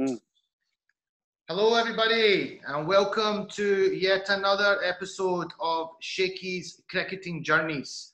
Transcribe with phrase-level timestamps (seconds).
[0.00, 0.20] Mm.
[1.48, 8.12] Hello, everybody, and welcome to yet another episode of Shakey's Cricketing Journeys.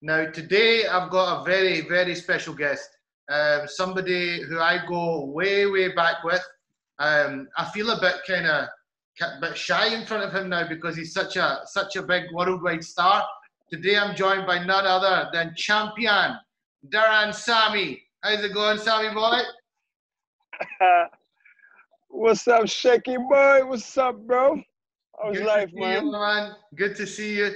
[0.00, 2.88] Now, today I've got a very, very special guest,
[3.28, 6.42] um, somebody who I go way, way back with.
[6.98, 8.68] Um, I feel a bit kind of
[9.20, 12.32] a bit shy in front of him now because he's such a such a big
[12.32, 13.26] worldwide star.
[13.70, 16.38] Today I'm joined by none other than champion
[16.88, 18.00] Darren Sammy.
[18.22, 19.40] How's it going, Sammy boy?
[22.08, 23.60] What's up, Shaky boy?
[23.66, 24.60] What's up, bro?
[25.22, 26.04] How's Good life, man?
[26.06, 26.52] You, man?
[26.74, 27.52] Good to see you.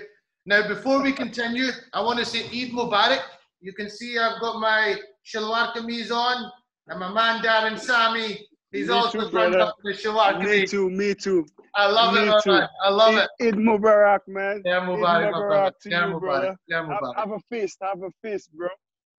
[0.47, 3.23] Now, before we continue, I want to say Eid Mubarak.
[3.61, 6.51] You can see I've got my Shalwar kameez on,
[6.89, 9.61] and my man Darren Sammy, he's Me also too, brother.
[9.61, 11.47] up the Shalwar Me too, me too.
[11.75, 12.51] I love it, Me my too.
[12.53, 12.69] man.
[12.85, 13.31] I love it.
[13.47, 14.63] Eid Mubarak, man.
[14.65, 16.21] Yeah, Eid Mubarak, to Yeah, you, Mubarak.
[16.21, 16.57] brother.
[16.67, 17.17] Yeah, Have, Mubarak.
[17.17, 18.69] have a feast, have a feast, bro.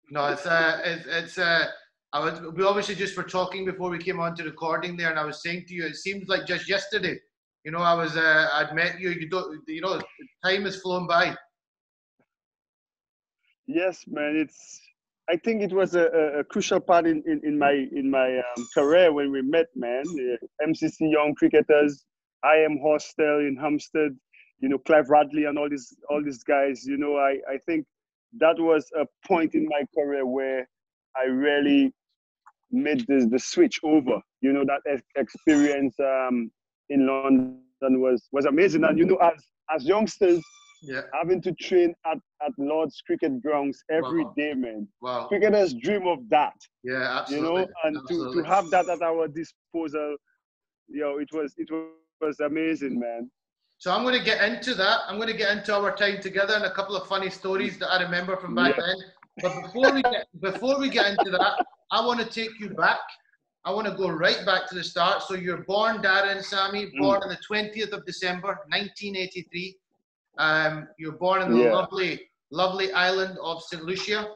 [0.09, 1.67] No, it's uh, it's, it's uh,
[2.13, 5.19] I was we obviously just were talking before we came on to recording there, and
[5.19, 7.17] I was saying to you, it seems like just yesterday.
[7.63, 9.11] You know, I was uh, I'd met you.
[9.11, 10.01] You don't, you know,
[10.43, 11.35] time has flown by.
[13.67, 14.35] Yes, man.
[14.35, 14.81] It's.
[15.29, 18.67] I think it was a, a, crucial part in, in, in my in my um,
[18.73, 20.03] career when we met, man.
[20.05, 22.03] Uh, MCC Young Cricketers,
[22.43, 24.17] I am Hostel in Hampstead,
[24.59, 26.83] you know, Clive Radley and all these all these guys.
[26.85, 27.85] You know, I, I think
[28.39, 30.67] that was a point in my career where
[31.15, 31.93] I really
[32.71, 34.19] made this the switch over.
[34.41, 36.51] You know, that ex- experience um,
[36.89, 37.61] in London
[38.01, 38.83] was was amazing.
[38.83, 39.39] And you know, as
[39.75, 40.41] as youngsters,
[40.83, 41.01] Yeah.
[41.13, 44.33] having to train at, at Lord's cricket grounds every Wow.
[44.35, 44.87] day, man.
[45.01, 45.27] Wow.
[45.27, 47.61] Cricketers dream of that, Yeah, absolutely.
[47.61, 50.17] you know, and to, to have that at our disposal,
[50.87, 51.69] you know, it was it
[52.21, 53.29] was amazing, man.
[53.77, 54.97] So I'm going to get into that.
[55.07, 57.89] I'm going to get into our time together and a couple of funny stories that
[57.91, 58.83] I remember from back Yeah.
[58.87, 58.97] then.
[59.39, 61.53] But before we get before we get into that,
[61.91, 62.99] I want to take you back.
[63.63, 65.21] I want to go right back to the start.
[65.23, 66.99] So you're born, Darren Sammy, Mm.
[66.99, 69.77] born on the 20th of December, 1983.
[70.37, 71.71] Um, you're born in the Yeah.
[71.71, 73.83] lovely, lovely island of St.
[73.83, 74.33] Lucia.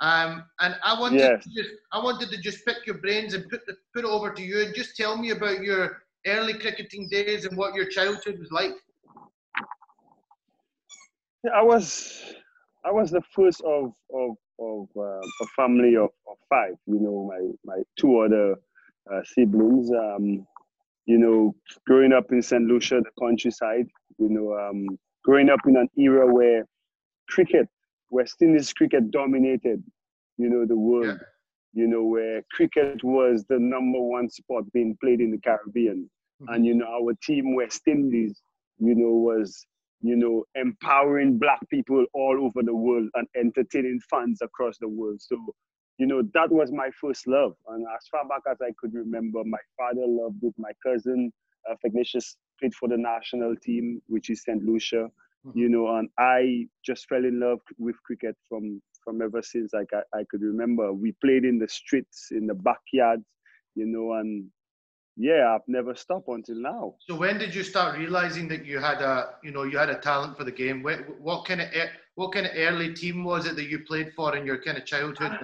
[0.00, 1.44] Um, and I wanted Yes.
[1.44, 4.32] to just I wanted to just pick your brains and put the, put it over
[4.32, 8.38] to you and just tell me about your early cricketing days and what your childhood
[8.38, 8.72] was like.
[11.54, 12.34] I was
[12.86, 16.74] I was the first of of of uh, a family of, of five.
[16.86, 18.54] You know, my my two other
[19.12, 19.90] uh, siblings.
[19.90, 20.46] Um,
[21.06, 21.54] you know,
[21.86, 22.64] growing up in St.
[22.64, 23.86] Lucia, the countryside.
[24.18, 24.86] You know, um,
[25.24, 26.66] growing up in an era where
[27.28, 27.68] cricket,
[28.10, 29.82] West Indies cricket dominated.
[30.38, 31.18] You know, the world.
[31.18, 31.26] Yeah.
[31.82, 36.08] You know, where cricket was the number one sport being played in the Caribbean,
[36.40, 36.54] Mhm.
[36.54, 38.40] and you know, our team West Indies.
[38.78, 39.66] You know, was
[40.08, 45.20] you know, empowering black people all over the world and entertaining fans across the world.
[45.20, 45.36] So,
[45.98, 47.54] you know, that was my first love.
[47.68, 50.54] And as far back as I could remember, my father loved it.
[50.58, 51.32] My cousin,
[51.70, 54.62] uh, Ignatius, played for the national team, which is St.
[54.64, 55.08] Lucia,
[55.54, 59.90] you know, and I just fell in love with cricket from from ever since like
[59.94, 60.92] I, I could remember.
[60.92, 63.22] We played in the streets, in the backyard,
[63.76, 64.46] you know, and
[65.16, 66.94] yeah, I've never stopped until now.
[67.00, 69.96] So when did you start realizing that you had a, you know, you had a
[69.98, 70.82] talent for the game?
[70.82, 71.68] What, what kind of,
[72.14, 74.84] what kind of early team was it that you played for in your kind of
[74.86, 75.38] childhood?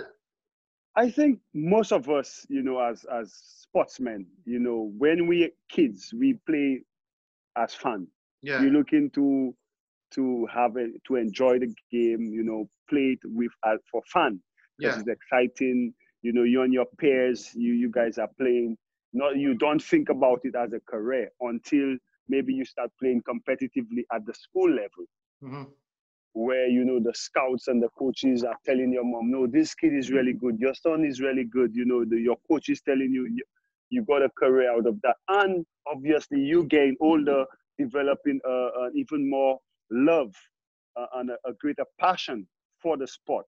[0.97, 6.13] I think most of us, you know, as as sportsmen, you know, when we kids,
[6.17, 6.83] we play
[7.57, 8.09] as fun.
[8.43, 9.55] Yeah, You're looking to
[10.13, 14.41] to have it to enjoy the game, you know, play it with uh, for fun
[14.79, 15.95] because yeah, it's exciting.
[16.23, 18.77] You know, you and your peers, you you guys are playing.
[19.13, 21.97] Not you don't think about it as a career until
[22.29, 25.07] maybe you start playing competitively at the school level.
[25.41, 25.65] Hmm
[26.35, 29.93] where you know the scouts and the coaches are telling your mom, no, this kid
[29.95, 31.75] is really good, your son is really good.
[31.75, 33.43] You know, the, your coach is telling you, you
[33.91, 37.45] you got a career out of that, and obviously you gain older,
[37.79, 39.59] developing uh, an even more
[39.91, 40.35] love
[40.97, 42.47] uh, and a, a greater passion
[42.79, 43.47] for the sport,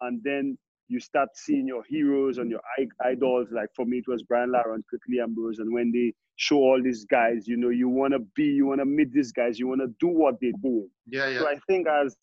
[0.00, 0.56] and then
[0.88, 2.60] you start seeing your heroes and your
[3.04, 3.48] idols.
[3.50, 6.80] Like for me, it was Brian Lara and Curtly Ambrose, and when they show all
[6.82, 9.66] these guys, you know, you want to be, you want to meet these guys, you
[9.66, 10.88] want to do what they do.
[11.06, 11.40] yeah, yeah.
[11.40, 12.16] So I think as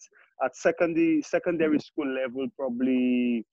[0.43, 3.45] at secondary secondary school level, probably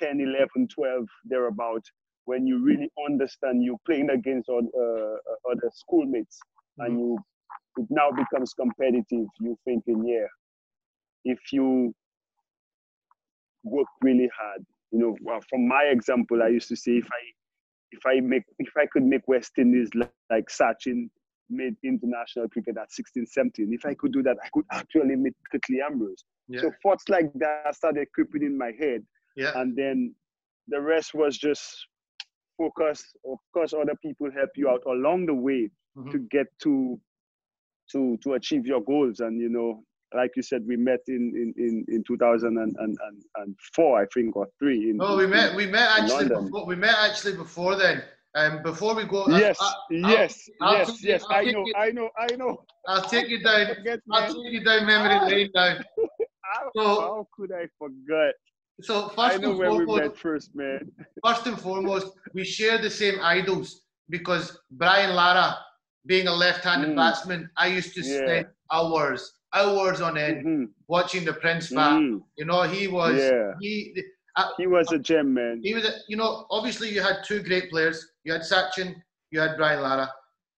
[0.00, 1.84] 10, 11, 12, thereabout,
[2.24, 6.38] when you really understand you're playing against all, uh, other schoolmates
[6.78, 7.18] and you
[7.78, 9.26] it now becomes competitive.
[9.40, 10.26] You're thinking, yeah,
[11.24, 11.94] if you
[13.66, 17.22] work really hard, you know, well, from my example, I used to say if I
[17.92, 21.08] if I make if I could make West Indies like, like Sachin
[21.48, 25.34] made international cricket at 16, 17, if I could do that, I could actually meet
[25.52, 26.24] Curtly Ambrose.
[26.48, 29.04] Yeah, So thoughts like that started creeping in my head,
[29.36, 29.52] yeah.
[29.60, 30.14] and then
[30.68, 31.86] the rest was just
[32.58, 33.04] focus.
[33.24, 36.10] Of course, other people help you out along the way Mhm.
[36.12, 37.00] to get to
[37.92, 39.20] to to achieve your goals.
[39.20, 39.84] And you know,
[40.16, 44.90] like you said, we met in in in, in 2004, I think, or three.
[44.90, 45.54] In, No, we in- met.
[45.54, 46.28] We met actually.
[46.28, 48.02] Before, we met actually before then.
[48.34, 51.24] Um, before we go, I- Yes, I, yes, I'll yes, take it- yes.
[51.30, 51.74] I'll I know, it.
[51.76, 52.64] I know, I know.
[52.86, 53.66] I'll take you down.
[54.12, 55.78] I'll take you down memory lane now.
[56.42, 58.34] How, So- how could I forget?
[58.82, 60.80] So I first know and where we foremost, met first, man.
[61.26, 63.68] first and foremost, we share the same idols
[64.10, 65.56] because Brian Lara,
[66.04, 66.96] being a left-handed Mm.
[66.96, 68.18] batsman, I used to Yeah.
[68.18, 69.22] spend hours,
[69.56, 72.00] hours on end Mhm, watching the Prince bat.
[72.00, 72.22] mhm.
[72.38, 73.54] You know, he was Yeah.
[73.60, 73.72] he.
[74.58, 75.54] He was a gem, man.
[75.68, 77.98] He was, a, you know, obviously you had two great players.
[78.24, 78.88] You had Sachin,
[79.30, 80.08] you had Brian Lara.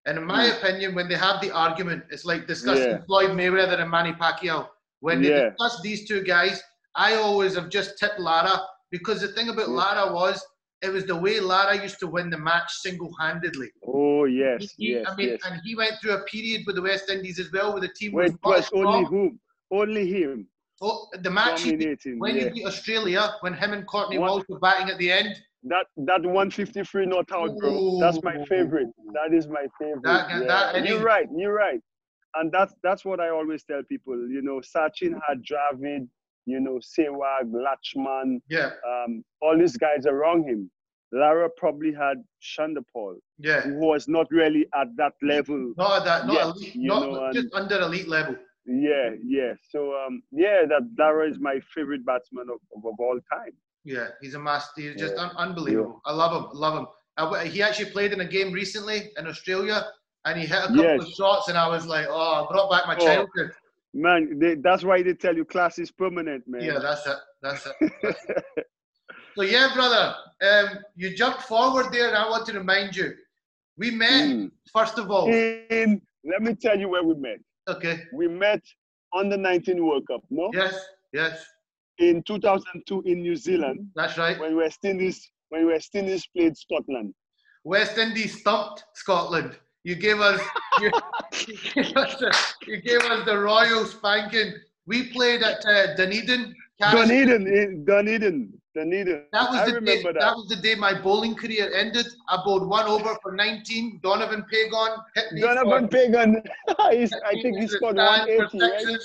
[0.06, 0.54] And in my Mm.
[0.56, 3.04] opinion, when they have the argument, it's like discussing Yeah.
[3.06, 4.60] Floyd Mayweather and Manny Pacquiao.
[5.06, 5.50] When they Yeah.
[5.50, 6.56] discuss these two guys,
[6.96, 8.56] I always have just tipped Lara
[8.90, 9.80] because the thing about Yeah.
[9.80, 10.36] Lara was
[10.82, 13.70] it was the way Lara used to win the match single-handedly.
[13.86, 15.40] Oh yes, He- yes, I mean, yes.
[15.44, 18.12] and he went through a period with the West Indies as well, where the team
[18.12, 19.40] Where was it not was only whom,
[19.70, 20.46] only him
[20.80, 21.72] Oh, the match he
[22.18, 22.44] when yeah.
[22.44, 24.30] he beat Australia, when him and Courtney What?
[24.30, 25.34] Walsh were batting at the end.
[25.64, 27.98] That that 153 not out, bro.
[27.98, 28.86] That's my favorite.
[29.12, 30.02] That is my favorite.
[30.04, 30.38] That- yeah.
[30.46, 31.26] that- and you're right.
[31.36, 31.80] You're right.
[32.36, 34.14] And that's that's what I always tell people.
[34.28, 36.06] You know, Sachin had Dravid,
[36.48, 40.70] you know, Sehwag, Laxman, Yeah, um, all these guys around him.
[41.10, 43.62] Lara probably had Chanderpaul, yeah.
[43.62, 45.72] who was not really at that level.
[45.76, 48.36] Not at that, not Yes, elite, not know, just under elite level.
[48.66, 49.52] Yeah, yeah.
[49.70, 53.52] So um, yeah, that Lara is my favorite batsman of, of, of all time.
[53.84, 54.82] Yeah, he's a master.
[54.82, 55.22] He's just Yeah.
[55.28, 56.02] un- unbelievable.
[56.04, 56.50] I love him.
[56.54, 56.86] I love him.
[57.16, 59.86] I he actually played in a game recently in Australia,
[60.26, 61.00] and he hit a couple Yes.
[61.04, 63.52] of shots, and I was like, "Oh, I brought back my Oh, childhood."
[63.94, 66.62] Man, they, that's why they tell you class is permanent, man.
[66.62, 67.16] Yeah, that's it.
[67.42, 67.92] That's it.
[68.02, 68.66] That's it.
[69.36, 73.12] so yeah, brother, um, you jumped forward there, and I want to remind you,
[73.76, 74.50] we met Mm.
[74.72, 75.28] first of all.
[75.28, 77.38] In, let me tell you where we met.
[77.68, 78.02] Okay.
[78.12, 78.62] We met
[79.12, 80.50] on the 19 World Cup, no?
[80.52, 80.74] Yes.
[81.12, 81.44] Yes.
[81.98, 84.38] In 2002 in New Zealand, That's right.
[84.38, 87.14] when West Indies when West Indies played Scotland.
[87.64, 89.58] West Indies stumped Scotland.
[89.88, 90.38] You gave us,
[90.82, 90.90] you,
[91.46, 92.30] you gave us, the,
[92.66, 94.52] you gave us the royal spanking.
[94.84, 96.54] We played at uh, Dunedin.
[96.78, 99.24] Caris- Dunedin, Dunedin, Dunedin.
[99.32, 100.02] That was I the day.
[100.02, 100.16] That.
[100.20, 100.36] that.
[100.36, 102.04] was the day my bowling career ended.
[102.28, 104.00] I bowled one over for 19.
[104.02, 105.40] Donovan Pagon hit me.
[105.40, 106.42] Donovan Pagon,
[106.78, 107.08] I
[107.40, 108.98] think he scored 180, right?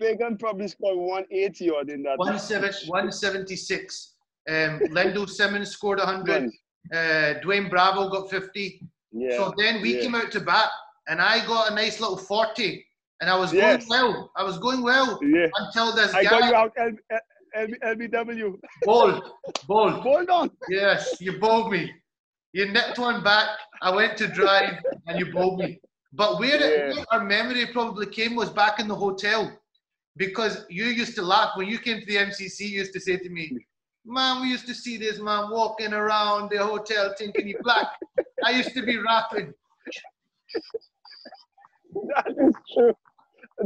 [0.00, 2.16] Pagon probably scored 180 odd in that.
[2.16, 4.14] 170 176.
[4.48, 4.54] Um,
[4.96, 6.50] Lendl Simmons scored 100.
[6.90, 6.96] Uh,
[7.44, 8.80] Dwayne Bravo got 50.
[9.14, 9.36] Yeah.
[9.36, 10.02] So then we yeah.
[10.02, 10.68] came out to bat,
[11.08, 12.84] and I got a nice little 40.
[13.20, 13.86] And I was Yes.
[13.86, 14.32] going well.
[14.36, 15.46] I was going well yeah.
[15.56, 16.90] until this I got guy you out L,
[17.54, 18.58] L, LBW.
[18.82, 19.22] bowled.
[19.68, 19.94] Bowled.
[20.02, 20.50] Hold on.
[20.68, 21.92] Yes, you bowled me.
[22.52, 23.48] You nipped one back.
[23.82, 25.80] I went to drive, and you bowled me.
[26.12, 29.56] But where, it, where our memory probably came was back in the hotel,
[30.16, 32.60] because you used to laugh when you came to the MCC.
[32.60, 33.56] You used to say to me,
[34.04, 37.88] "Man, we used to see this man walking around the hotel thinking he black."
[38.44, 39.52] I used to be rapping.
[42.14, 42.94] That is true.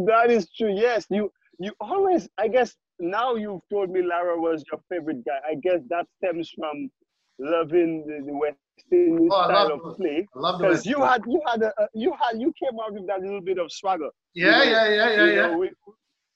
[0.07, 0.73] That is true.
[0.75, 2.29] Yes, you you always.
[2.39, 5.39] I guess now you've told me Lara was your favorite guy.
[5.49, 6.91] I guess that stems from
[7.39, 8.57] loving the, the West
[8.93, 10.27] Indian Oh, style of play.
[10.35, 13.07] I love the Because you had you had a, you had you came out with
[13.07, 14.11] that little bit of swagger.
[14.35, 15.47] Yeah, you know, yeah, yeah, yeah, yeah.
[15.49, 15.69] know,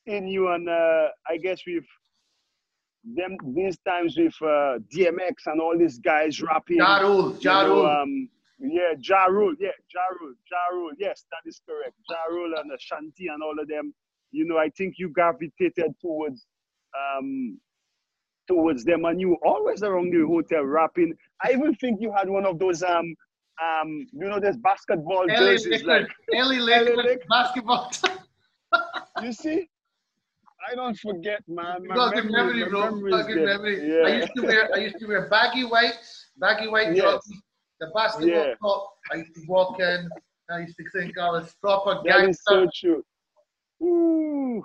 [0.06, 1.84] in you and uh, I guess with
[3.04, 6.76] them these times with uh, DMX and all these guys rapping.
[6.78, 8.28] Ja Rule, you know, um,
[8.58, 11.94] yeah, Ja Rule, yeah, Ja Rule, Ja Rule, yes, that is correct.
[12.08, 13.92] Ja Rule and Ashanti and all of them.
[14.30, 16.46] You know, I think you gravitated towards
[16.96, 17.58] um
[18.48, 21.14] towards them and you were always around the hotel rapping.
[21.44, 23.14] I even think you had one of those um
[23.62, 27.24] um you know there's basketball jerseys like Lakers Lakers.
[27.28, 27.92] basketball.
[29.22, 29.68] you see?
[30.70, 31.86] I don't forget, man.
[31.86, 33.00] My got good memory, bro.
[33.10, 34.02] got good memory.
[34.04, 37.20] I used to wear I used to wear baggy whites, baggy white Yes.
[37.80, 38.54] the basketball Yeah.
[38.62, 38.90] top.
[39.12, 40.08] I used to walk in.
[40.50, 42.20] I used to think I was proper gangster.
[42.20, 43.04] That is so true.
[43.82, 44.64] Ooh,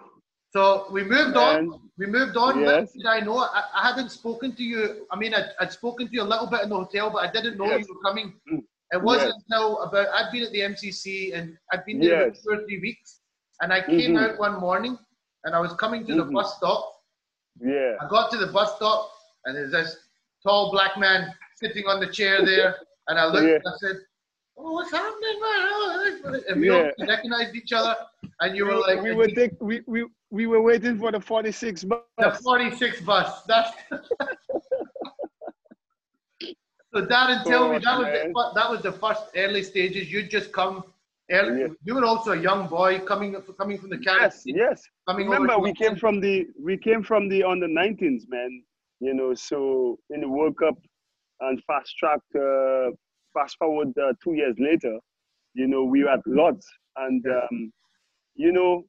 [0.54, 1.70] So we moved man.
[1.70, 1.90] on.
[1.98, 2.60] We moved on.
[2.62, 2.94] Yes.
[2.94, 3.38] Did I know?
[3.40, 5.08] I, I hadn't spoken to you.
[5.12, 7.32] I mean, I'd, I'd spoken to you a little bit in the hotel, but I
[7.32, 7.86] didn't know Yes.
[7.88, 8.34] you were coming.
[8.52, 8.62] Mm.
[8.92, 9.44] It wasn't Yes.
[9.50, 12.44] until about I'd been at the MCC and I'd been there Yes.
[12.44, 13.22] two or three weeks,
[13.62, 14.22] and I came Mhm.
[14.34, 14.98] out one morning
[15.44, 16.34] and I was coming to the Mhm.
[16.34, 17.02] bus stop.
[17.60, 17.96] Yeah.
[18.02, 19.12] I got to the bus stop
[19.46, 19.98] and there's this
[20.44, 22.76] tall black man sitting on the chair there,
[23.08, 23.56] and I looked Yeah.
[23.56, 23.98] and I said,
[24.58, 27.96] "Oh, what's happening, man?" And we all recognized each other,
[28.42, 31.20] and you we, were like, we were take, we, we, we were waiting for the
[31.20, 32.02] 46 bus.
[32.18, 33.44] the 46 bus.
[33.44, 34.00] That's so
[36.94, 40.12] So Darren, tell me Oh, that was the, that was the first early stages.
[40.12, 40.84] You'd just come.
[41.30, 41.68] Early, Yeah.
[41.84, 44.32] You were also a young boy coming coming from the Caribbean.
[44.32, 44.84] Yes, yes.
[45.08, 48.64] Coming Remember, we came from the we came from the on the 19s, man.
[49.00, 50.78] You know, so in the World Cup
[51.42, 52.92] and fast track, uh,
[53.34, 54.98] fast forward uh, two years later,
[55.54, 56.66] you know, we were at Lords,
[56.96, 57.72] and um,
[58.36, 58.86] you know,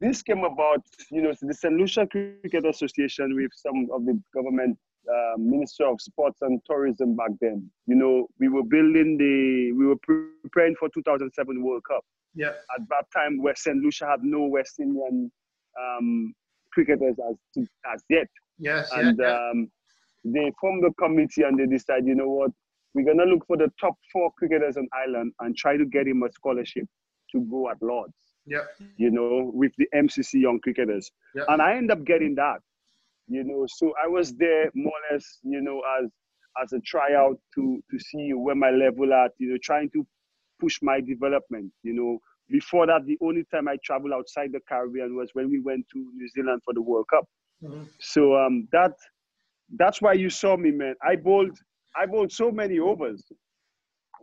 [0.00, 0.82] this came about.
[1.10, 1.74] You know, the St.
[1.74, 4.78] Lucia Cricket Association with some of the government
[5.08, 7.70] uh, Minister of Sports and Tourism back then.
[7.86, 9.96] You know, we were building the, we were
[10.42, 12.04] preparing for 2007 World Cup
[12.34, 12.48] Yeah.
[12.48, 13.76] at that time West St.
[13.78, 15.30] Lucia had no West Indian
[15.80, 16.32] um,
[16.72, 18.28] cricketers as as yet.
[18.58, 18.90] Yes.
[18.92, 19.50] And yeah, yeah.
[19.50, 19.70] um,
[20.24, 22.50] they formed a committee and they decided, you know what,
[22.94, 26.22] we're gonna look for the top four cricketers on island and try to get him
[26.22, 26.86] a scholarship
[27.32, 28.12] to go at Lords.
[28.46, 28.64] yeah.
[28.96, 31.44] You know, with the MCC young cricketers, Yeah.
[31.48, 32.60] and I end up getting that.
[33.28, 36.10] You know, so I was there more or less, you know, as
[36.62, 39.32] as a tryout to to see where my level at.
[39.38, 40.06] You know, trying to
[40.60, 41.72] push my development.
[41.82, 42.18] You know,
[42.50, 45.98] before that, the only time I traveled outside the Caribbean was when we went to
[46.14, 47.24] New Zealand for the World Cup.
[47.62, 47.88] Mhm.
[48.00, 48.92] So um, that
[49.78, 50.94] that's why you saw me, man.
[51.02, 51.56] I bowled
[51.96, 53.24] I bowled so many overs.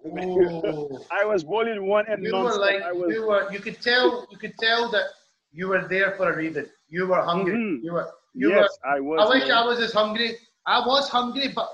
[1.12, 4.26] I was bowling one and you were like I was you were you could tell
[4.32, 5.08] you could tell that
[5.52, 6.68] you were there for a reason.
[6.88, 7.58] You were hungry.
[7.58, 7.84] Mhm.
[7.84, 9.20] You were you yes, were I was.
[9.26, 9.58] I wish man.
[9.58, 10.38] I was as hungry.
[10.66, 11.70] I was hungry, but.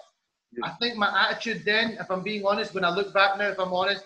[0.64, 3.60] I think my attitude then, if I'm being honest, when I look back now, if
[3.60, 4.06] I'm honest,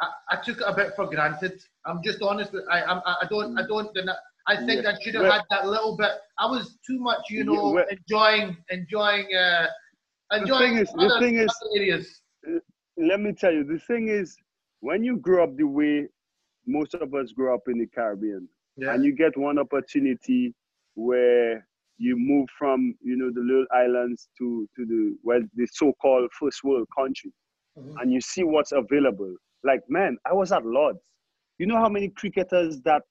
[0.00, 1.60] I, I took it a bit for granted.
[1.86, 2.52] I'm just honest.
[2.52, 3.90] With, I, I'm, I don't, I don't,
[4.46, 4.86] I think.
[4.86, 6.12] I should have Well- had that little bit.
[6.38, 9.66] I was too much, you know, well- enjoying, enjoying, uh,
[10.30, 12.22] enjoying thing is- the other, thing is- areas.
[12.96, 14.36] let me tell you, the thing is,
[14.78, 16.06] when you grow up the way
[16.64, 18.94] most of us grow up in the Caribbean, Yeah.
[18.94, 20.54] and you get one opportunity
[20.94, 21.66] where
[21.98, 26.62] you move from, you know, the little islands to to the well, the so-called first
[26.64, 27.32] world country,
[27.76, 27.94] Mhm.
[28.00, 29.34] and you see what's available.
[29.64, 31.00] Like, man, I was at Lords.
[31.58, 33.02] You know how many cricketers that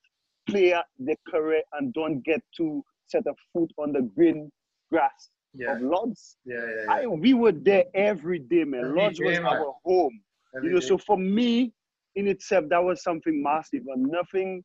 [0.49, 4.49] play their career and don't get to set a foot on the green
[4.91, 5.73] grass Yeah.
[5.75, 6.37] of Lords?
[6.45, 6.93] Yeah, yeah, yeah.
[6.93, 8.85] I, we were there every day, man.
[8.85, 9.45] Every Lodge was man.
[9.45, 10.21] our home.
[10.55, 10.87] Every you know, day.
[10.87, 11.73] so for me,
[12.15, 14.63] in itself, that was something massive and nothing.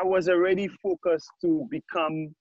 [0.00, 2.34] I was already focused to become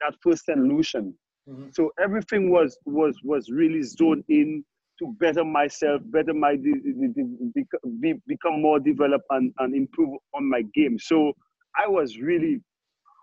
[0.00, 0.58] that first St.
[0.58, 1.14] Lucian.
[1.48, 1.74] Mhm.
[1.74, 4.64] So everything was was was really zoned in
[4.98, 10.98] to better myself, better my be, become more developed and, and improve on my game.
[10.98, 11.32] So
[11.76, 12.60] I was really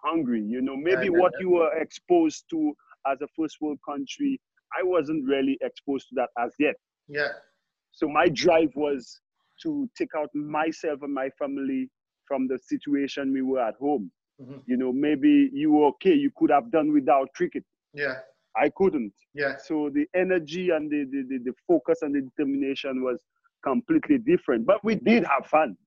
[0.03, 0.41] hungry.
[0.41, 1.41] You know, maybe yeah, what yeah.
[1.41, 2.73] you were exposed to
[3.09, 4.39] as a first world country,
[4.77, 6.75] I wasn't really exposed to that as yet.
[7.07, 7.29] yeah.
[7.93, 9.19] So my drive was
[9.63, 11.89] to take out myself and my family
[12.25, 14.11] from the situation we were at home.
[14.41, 14.61] Mhm.
[14.65, 17.63] You know, maybe you were okay, you could have done without cricket.
[17.93, 18.15] Yeah.
[18.55, 19.13] I couldn't.
[19.33, 19.57] Yeah.
[19.57, 23.17] So the energy and the, the, the, the focus and the determination was
[23.63, 24.65] completely different.
[24.65, 25.77] But we did have fun.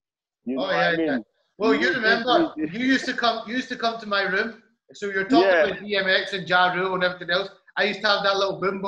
[0.45, 1.19] You know, Oh, yeah, I mean, yeah.
[1.59, 3.43] Well, you remember you used to come.
[3.49, 4.63] You used to come to my room.
[4.93, 5.65] So you're talking Yeah.
[5.67, 7.49] about DMX and Ja Rule and everything else.
[7.77, 8.81] I used to have that little boom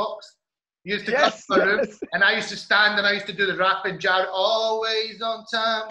[0.86, 3.12] You used to Yes, come to my room, and I used to stand and I
[3.14, 5.88] used to do the rap and Ja always on time.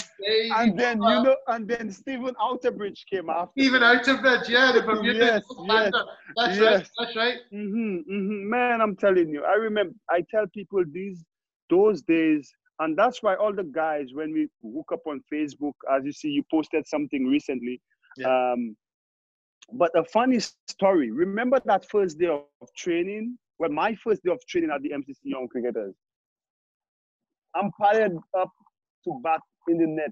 [0.57, 3.61] And then you know, and then Stephen Outerbridge came after.
[3.61, 5.19] even Outerbridge, yeah, the Bermuda.
[5.19, 5.93] Yes, yes,
[6.37, 6.87] That's right.
[6.97, 7.37] That's right.
[7.51, 9.95] hmm hmm Man, I'm telling you, I remember.
[10.09, 11.25] I tell people these
[11.69, 16.05] those days, and that's why all the guys, when we hook up on Facebook, as
[16.05, 17.81] you see, you posted something recently.
[18.15, 18.27] Yeah.
[18.53, 18.77] Um,
[19.73, 21.11] but a funny story.
[21.11, 23.37] Remember that first day of training?
[23.59, 25.95] Well, my first day of training at the MCC Young Cricketers.
[27.55, 28.49] I'm fired up
[29.05, 30.11] to bat in the net.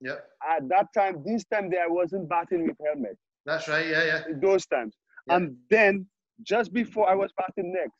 [0.00, 3.86] Yeah, At that time, this time there, I wasn't batting with helmet that's right.
[3.86, 4.22] Yeah, yeah.
[4.42, 4.96] those times.
[5.28, 5.36] Yeah.
[5.36, 6.06] And then
[6.42, 7.96] just before I was batting next,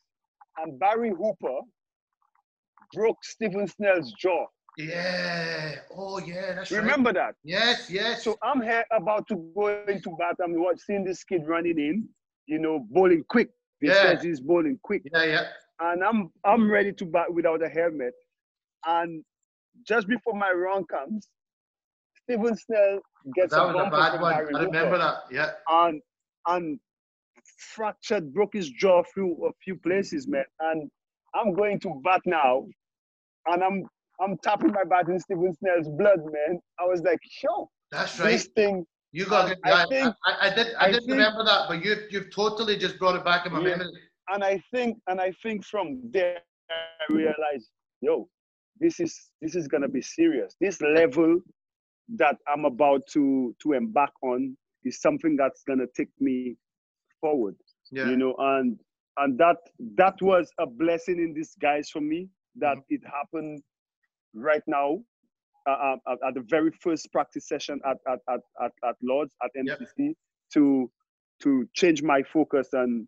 [0.57, 1.59] and Barry Hooper
[2.93, 4.45] broke Stephen Snell's jaw.
[4.77, 5.75] Yeah.
[5.95, 6.53] Oh, yeah.
[6.53, 6.81] That's right.
[6.81, 7.35] Remember that?
[7.43, 8.23] Yes, yes.
[8.23, 10.35] So I'm here about to go into bat.
[10.43, 12.07] I'm watching this kid running in,
[12.45, 13.49] you know, bowling quick.
[13.79, 13.93] He Yeah.
[14.15, 15.03] says he's bowling quick.
[15.13, 15.43] yeah, yeah.
[15.79, 18.13] And I'm I'm ready to bat without a helmet.
[18.85, 19.23] And
[19.87, 21.27] just before my run comes,
[22.23, 22.99] Stephen Snell
[23.35, 24.33] gets That a was a bad one.
[24.33, 25.17] I remember that.
[25.31, 25.51] Yeah.
[25.69, 26.01] and
[26.47, 26.79] and
[27.75, 30.45] fractured, broke his jaw through a few places, man.
[30.59, 30.89] And
[31.35, 32.65] I'm going to bat now,
[33.47, 33.83] and I'm
[34.19, 36.59] I'm tapping my bat in Stephen Snell's blood, man.
[36.79, 38.31] I was like, yo, That's right.
[38.31, 38.85] this thing.
[39.11, 39.59] You got it.
[39.63, 40.67] I I, think- I, I did.
[40.75, 43.53] I, I didn't think- remember that, but you've you've totally just brought it back in
[43.53, 43.77] my Yeah.
[43.77, 44.01] memory.
[44.29, 47.69] And I think, and I think from there, I realized,
[48.01, 48.27] yo,
[48.79, 50.55] this is this is gonna be serious.
[50.59, 51.39] This level
[52.17, 56.55] that I'm about to to embark on is something that's gonna take me
[57.21, 57.55] forward.
[57.89, 58.09] Yeah.
[58.09, 58.77] you know and
[59.17, 59.57] and that
[59.95, 62.95] that was a blessing in disguise for me that Mm-hmm.
[62.95, 63.61] it happened
[64.33, 64.99] right now
[65.67, 69.35] uh, um, at, at the very first practice session at at at at, at Lords
[69.43, 69.79] at Yep.
[69.79, 70.13] MCC
[70.53, 70.89] to
[71.43, 73.07] to change my focus and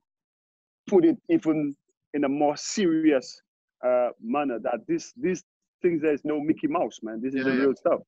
[0.88, 1.75] put it even
[2.13, 3.42] in a more serious
[3.86, 5.44] uh, manner that this this
[5.82, 7.62] things there's no Mickey Mouse man this is Yeah, the yeah.
[7.66, 8.01] real stuff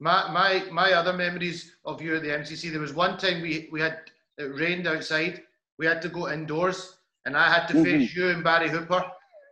[0.00, 2.70] My my my other memories of you at the MCC.
[2.70, 3.98] There was one time we we had
[4.38, 5.42] it rained outside.
[5.78, 7.84] We had to go indoors, and I had to Mhm.
[7.84, 9.02] face you and Barry Hooper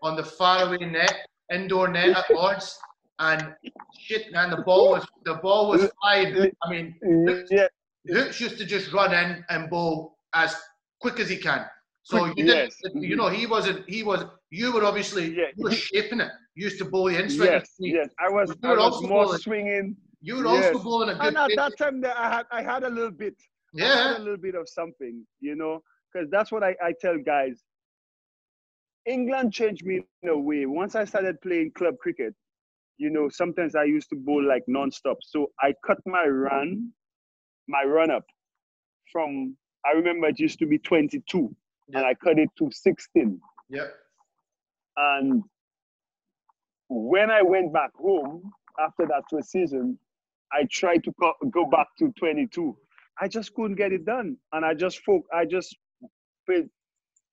[0.02, 1.14] on the faraway net,
[1.52, 2.78] indoor net at Lords.
[3.28, 3.40] And
[4.06, 6.30] shit, man, the ball was the ball was flying.
[6.64, 6.86] I mean,
[7.58, 7.68] yeah
[8.14, 10.50] Hoops used to just run in and bowl as
[11.00, 11.62] quick as he can.
[12.02, 12.74] So you didn't,
[13.10, 13.88] you know, he wasn't.
[13.88, 14.20] He was.
[14.50, 15.26] You were obviously.
[15.40, 15.50] Yeah.
[15.56, 16.32] You were shaping it.
[16.56, 17.44] You used to bowl the inside.
[17.44, 19.86] yes yes I was You I was also more bowling- swinging
[20.20, 21.28] You were also bowling a good.
[21.28, 21.56] and at pace.
[21.62, 23.36] that time there I had I had a little bit
[23.72, 24.18] yeah.
[24.18, 25.74] a little bit of something, you know,
[26.12, 27.56] because that's what I, I tell guys.
[29.06, 30.66] England changed me in a way.
[30.66, 32.34] Once I started playing club cricket,
[32.98, 35.18] you know, sometimes I used to bowl like non-stop.
[35.22, 36.90] So I cut my run,
[37.68, 38.24] my run up
[39.10, 41.54] from, I remember it used to be 22
[41.94, 43.40] and I cut it to 16.
[43.68, 43.86] Yeah.
[44.96, 45.42] And
[46.88, 49.98] when I went back home after that first season,
[50.52, 52.76] I tried to co- go back to 22.
[53.20, 55.76] I just couldn't get it done, and I just fo- I just
[56.46, 56.68] put,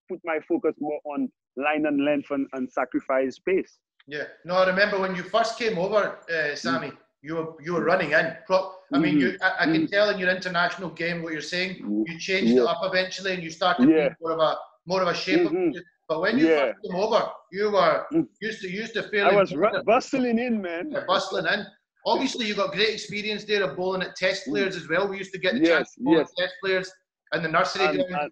[0.10, 3.80] put my focus more on line and length and, and sacrifice space.
[4.10, 4.24] Yeah.
[4.44, 6.02] No, I remember when you first came over,
[6.36, 6.92] uh, Sammy.
[7.22, 8.26] You were you were running in.
[8.48, 9.38] Pro- I mean, you.
[9.42, 11.72] I, I can tell in your international game what you're saying.
[12.08, 14.10] You changed it up eventually, and you started Yeah.
[14.22, 14.52] more of a
[14.92, 15.42] more of a shape.
[15.48, 15.74] Mhm.
[16.08, 16.60] But when you Yeah.
[16.60, 18.28] first came over, you were Mm.
[18.48, 20.90] used to used to feel I was ru- bustling in, man.
[20.92, 21.62] They're bustling in.
[22.06, 25.04] Obviously, you got great experience there of bowling at test players as well.
[25.12, 26.30] We used to get the Yes, chance to bowl yes.
[26.32, 26.88] at test players
[27.34, 28.14] and the nursery and, ground.
[28.24, 28.32] and,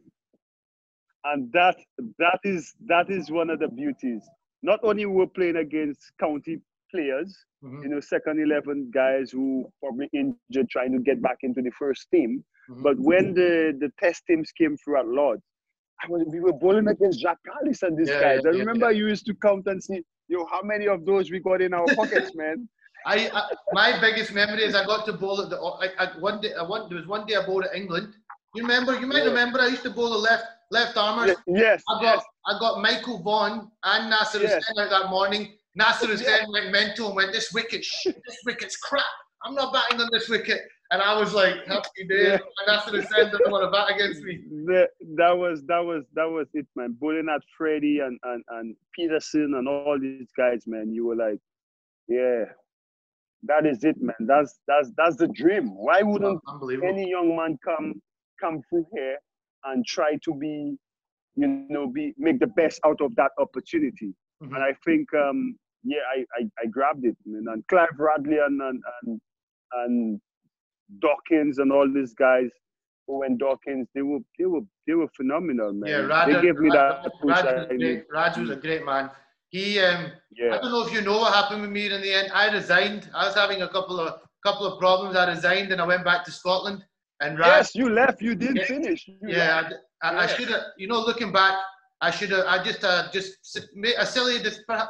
[1.30, 1.78] and that
[2.24, 4.24] that is that is one of the beauties.
[4.64, 6.60] Not only we're playing against county
[6.92, 11.44] players, Mhm, you know, second eleven guys who probably injured trying to get back into
[11.46, 12.44] the first team.
[12.68, 12.84] mhm.
[12.84, 15.42] But when the the test teams came through at Lords,
[16.04, 18.42] I was we were bowling against Jacques Kallis and these Yeah, guys.
[18.42, 21.32] yeah, I yeah, remember I used to count and see, yo, how many of those
[21.32, 22.70] we got in our pockets, man.
[23.06, 23.42] I, I
[23.72, 26.54] my biggest memory is I got to bowl at the I, I, one day.
[26.54, 28.14] I one, there was one day I bowled at England.
[28.54, 29.00] You remember?
[29.00, 29.26] You might Yeah.
[29.26, 29.60] remember.
[29.62, 31.36] I used to bowl the left left armers.
[31.48, 34.54] Yes, I got yes, I got Michael Vaughan and Nasser Yes.
[34.68, 35.54] Hussain out that morning.
[35.76, 36.46] Nasser Hussain Yeah.
[36.50, 39.04] went mental and went, "This wicket, shit, this wicket's crap.
[39.44, 42.34] I'm not batting on this wicket." And I was like, "Happy day." Yeah.
[42.36, 44.44] And Nasser Hussain doesn't want to bat against me.
[44.66, 46.94] The- that was that was that was it, man.
[47.00, 50.94] Bowling at Freddie and, and and Pietersen and all these guys, man.
[50.94, 51.40] You were like,
[52.08, 52.46] yeah,
[53.44, 54.16] that is it, man.
[54.22, 55.76] That's that's that's the dream.
[55.76, 56.42] Why wouldn't
[56.84, 58.02] any young man come
[58.42, 59.18] come through here
[59.66, 60.78] and try to be,
[61.38, 64.14] you know, be make the best out of that opportunity?
[64.44, 64.54] Mhm.
[64.56, 65.40] And I think, um,
[65.84, 67.46] yeah, I, I I grabbed it, man.
[67.52, 69.22] And Clive Radley and and and,
[69.82, 70.22] and
[71.00, 72.50] Dawkins and all these guys.
[73.10, 75.90] Owen Dawkins, they were they were they were phenomenal, man.
[75.90, 77.36] Yeah, Rad, they gave me Rad, that push.
[77.36, 78.04] Raj I was, great.
[78.12, 79.10] Raj was a great man.
[79.50, 80.12] He, um,
[80.52, 82.32] I don't know if you know what happened with me in the end.
[82.34, 83.10] I resigned.
[83.16, 85.16] I was having a couple of couple of problems.
[85.16, 86.84] I resigned and I went back to Scotland.
[87.22, 88.22] And Raj, yes, you left.
[88.22, 88.66] You didn't Yeah.
[88.76, 89.08] finish.
[89.08, 89.76] You yeah, left.
[90.04, 90.62] I, I, I should have.
[90.78, 91.56] You know, looking back,
[92.02, 92.46] I should have.
[92.46, 93.38] I just, uh, just
[93.76, 94.38] made a silly,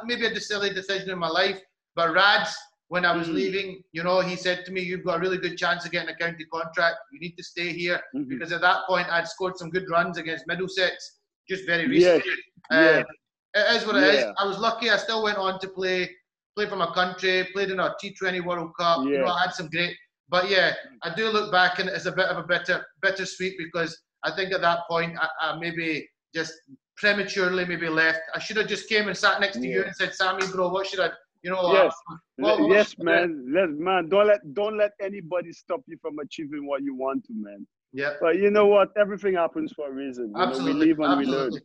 [0.04, 1.60] maybe a silly decision in my life.
[1.96, 2.54] But Rads,
[2.88, 3.34] when I was Mhm.
[3.34, 6.08] leaving, you know, he said to me, "You've got a really good chance of getting
[6.10, 6.96] a county contract.
[7.12, 8.28] You need to stay here." Mhm.
[8.28, 11.18] because at that point I'd scored some good runs against Middlesex
[11.48, 12.30] just very recently.
[12.70, 13.04] yes.
[13.06, 14.24] Uh, it is what it is.
[14.24, 14.32] Yeah.
[14.38, 14.90] I was lucky.
[14.90, 16.14] I still went on to play
[16.56, 19.04] play for my country, played in a T20 World Cup.
[19.04, 19.32] You know, Yeah.
[19.32, 19.96] I had some great.
[20.28, 23.96] But yeah, I do look back and it's a bit of a bitter bittersweet because
[24.24, 26.52] I think at that point I, I maybe just
[26.96, 28.20] prematurely maybe left.
[28.34, 30.86] I should have just came and sat next to you and said, "Sammy, bro, what
[30.86, 31.10] should I?"
[31.42, 31.94] You know, Yes.
[32.10, 33.52] uh, what- what yes, should I do?" man.
[33.54, 37.32] Let man don't let don't let anybody stop you from achieving what you want to,
[37.34, 37.66] man.
[37.92, 38.14] Yeah.
[38.20, 38.88] But you know what?
[38.96, 40.32] Everything happens for a reason.
[40.36, 40.72] Absolutely.
[40.72, 41.46] know, we live and we learn.
[41.46, 41.60] absolutely.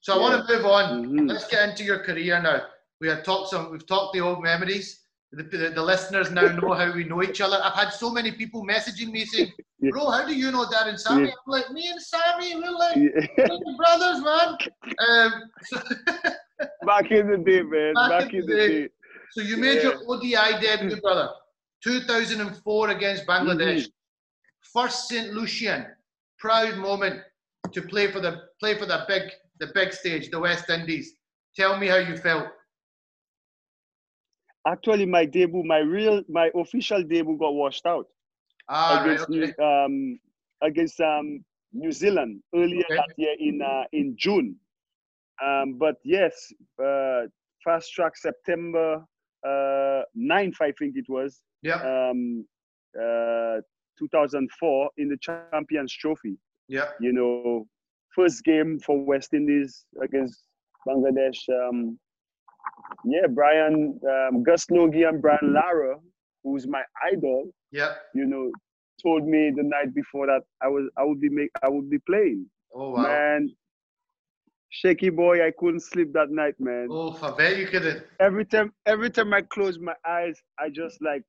[0.00, 1.06] So I want to move on.
[1.06, 1.28] Mhm.
[1.28, 2.66] Let's get into your career now.
[3.00, 3.70] We have talked some.
[3.70, 5.01] We've talked the old memories.
[5.34, 7.58] The, the, the listeners now know how we know each other.
[7.64, 9.50] I've had so many people messaging me saying,
[9.90, 11.30] "Bro, how do you know and Sammy?" Yeah.
[11.46, 13.48] I'm like, "Me and Sammy, we're like Yeah.
[13.48, 14.58] we're brothers, man."
[15.08, 15.32] Um,
[15.64, 15.80] so,
[16.86, 17.94] Back in the day, man.
[17.94, 18.88] Back, in the day.
[19.30, 20.08] so you made your Yeah.
[20.08, 21.30] ODI debut, brother,
[21.82, 23.86] 2004 against Bangladesh.
[23.86, 23.92] Mhm.
[24.74, 25.32] First St.
[25.32, 25.86] Lucian,
[26.38, 27.22] proud moment
[27.72, 29.22] to play for the play for the big
[29.60, 31.14] the big stage, the West Indies.
[31.56, 32.48] Tell me how you felt.
[34.66, 38.06] Actually, my debut, my real, my official debut got washed out
[38.68, 39.52] Ah, right, against okay.
[39.58, 40.18] New, um
[40.62, 42.96] against um New Zealand earlier Okay.
[42.96, 44.56] that year in uh, in June.
[45.42, 47.22] Um, but yes, uh,
[47.64, 49.04] fast track September
[49.44, 51.42] uh, 9th, I think it was.
[51.62, 51.80] Yeah.
[51.82, 52.46] Um,
[52.96, 53.60] uh,
[53.98, 56.36] 2004 in the Champions Trophy.
[56.68, 56.90] Yeah.
[57.00, 57.66] You know,
[58.14, 60.44] first game for West Indies against
[60.86, 61.40] Bangladesh.
[61.48, 61.98] Um,
[63.04, 65.96] yeah, Brian um, Gus Logie and Brian Lara,
[66.44, 67.50] who's my idol.
[67.70, 67.94] Yeah.
[68.14, 68.50] You know,
[69.02, 71.98] told me the night before that I was I would be make I would be
[71.98, 72.46] playing.
[72.74, 73.02] Oh wow.
[73.02, 73.50] Man,
[74.70, 76.88] shaky boy, I couldn't sleep that night, man.
[76.90, 78.04] Oh, I bet you couldn't.
[78.20, 81.22] Every time, every time I closed my eyes, I just like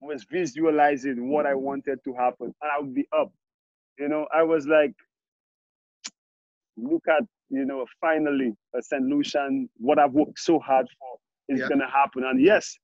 [0.00, 3.32] was visualizing what I wanted to happen, and I would be up.
[3.98, 4.94] You know, I was like,
[6.76, 9.02] look at you know, finally, a St.
[9.04, 11.18] Lucian, what I've worked so hard for
[11.54, 11.68] is Yeah.
[11.68, 12.24] gonna happen.
[12.24, 12.78] And yes,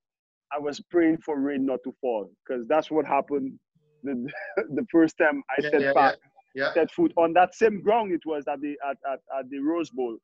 [0.52, 3.58] I was praying for rain not to fall because that's what happened
[4.02, 4.30] the,
[4.74, 6.14] the first time I Yeah, set yeah, back
[6.54, 6.70] Yeah.
[6.74, 9.90] set foot on that same ground it was at the at, at, at the Rose
[9.90, 10.16] Bowl,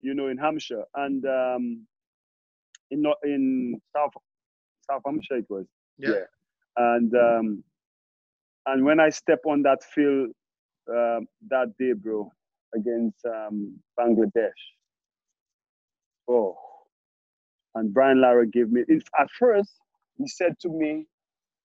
[0.00, 1.86] you know, in Hampshire and um,
[2.90, 4.12] in in South
[4.90, 5.66] South Hampshire it was,
[5.98, 6.24] Yeah.
[6.76, 7.64] and um,
[8.66, 10.30] and when I step on that field
[10.90, 12.30] um, that day, bro,
[12.74, 14.60] against um, Bangladesh,
[16.28, 16.56] oh,
[17.74, 18.82] and Brian Lara gave me.
[19.18, 19.78] At first,
[20.16, 21.06] he said to me,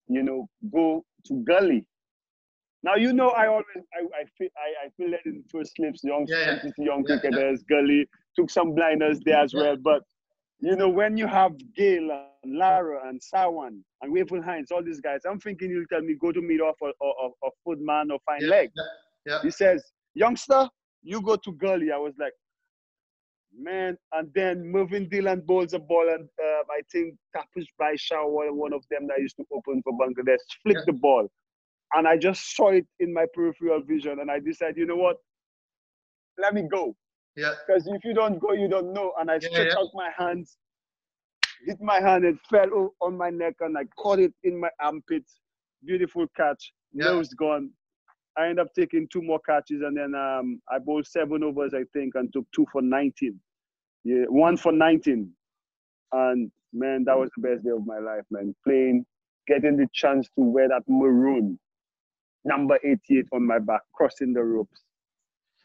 [0.07, 1.85] you know, go to Gully.
[2.83, 6.03] Now you know I always I I feel I, I feel that in first slips
[6.03, 6.55] young Yeah, yeah.
[6.77, 7.39] young Yeah, yeah.
[7.39, 9.61] cricketers Gully took some blinders there as Yeah.
[9.61, 10.03] well but
[10.59, 14.83] you know when you have Gayle and Lara and Sarwan and Wavell Hinds all these
[14.83, 18.11] guys I'm thinking you'll tell me go to meet off a, a, a, a footman
[18.11, 18.71] or find Yeah, leg
[19.25, 19.39] yeah.
[19.41, 19.83] he says
[20.13, 20.69] youngster
[21.07, 22.33] you go to Gully I was like
[23.57, 28.55] man and then Mervyn Dillon bowls a ball and uh, I think Tapash Baisya one
[28.57, 30.93] one of them that used to open for Bangladesh flicked Yeah.
[30.93, 31.27] the ball
[31.93, 35.17] and I just saw it in my peripheral vision, and I decided, you know what?
[36.37, 36.95] Let me go,
[37.37, 37.53] Yeah.
[37.65, 39.13] because if you don't go, you don't know.
[39.19, 39.79] And I Yeah, stretched yeah.
[39.79, 40.57] out my hands,
[41.65, 45.23] hit my hand, it fell on my neck, and I caught it in my armpit.
[45.85, 47.05] Beautiful catch, Yeah.
[47.05, 47.71] nose gone.
[48.37, 51.83] I ended up taking two more catches, and then um, I bowled seven overs, I
[51.93, 53.39] think, and took two for 19.
[54.03, 55.29] Yeah, one for 19.
[56.11, 58.55] And man, that was the best day of my life, man.
[58.63, 59.05] Playing,
[59.47, 61.59] getting the chance to wear that maroon
[62.45, 64.81] number 88 on my back, crossing the ropes.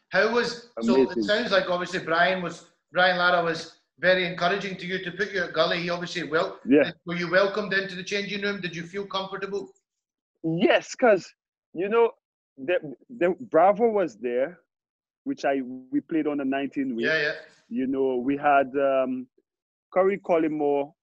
[0.09, 1.09] How was so?
[1.09, 5.31] It sounds like obviously Brian was Brian Lara was very encouraging to you to put
[5.31, 5.81] you at Gully.
[5.81, 6.59] He obviously well.
[6.65, 6.91] Yeah.
[7.05, 8.61] Were you welcomed into the changing room?
[8.61, 9.71] Did you feel comfortable?
[10.43, 11.33] Yes, because
[11.73, 12.11] you know,
[12.57, 14.59] the, the Bravo was there,
[15.23, 15.61] which I
[15.91, 17.05] we played on the 19 week.
[17.05, 17.33] Yeah, yeah.
[17.69, 19.27] You know, we had um,
[19.91, 20.93] Corey Collymore,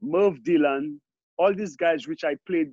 [0.00, 1.00] Merv Dillon,
[1.38, 2.72] all these guys which I played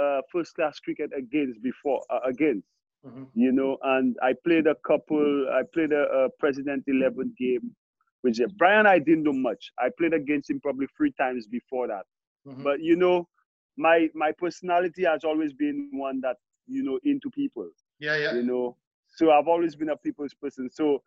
[0.00, 2.66] uh, first class cricket against before uh, against.
[3.06, 3.28] Mhm.
[3.34, 5.48] You know, and I played a couple.
[5.52, 7.74] I played a, a President 11 game,
[8.22, 9.72] with uh, Brian I didn't do much.
[9.78, 12.04] I played against him probably three times before that.
[12.46, 12.62] Mhm.
[12.64, 13.28] But you know,
[13.76, 18.34] my my personality has always been one that you know into people yeah, yeah.
[18.34, 18.76] you know.
[19.06, 20.68] So I've always been a people's person.
[20.70, 21.02] So,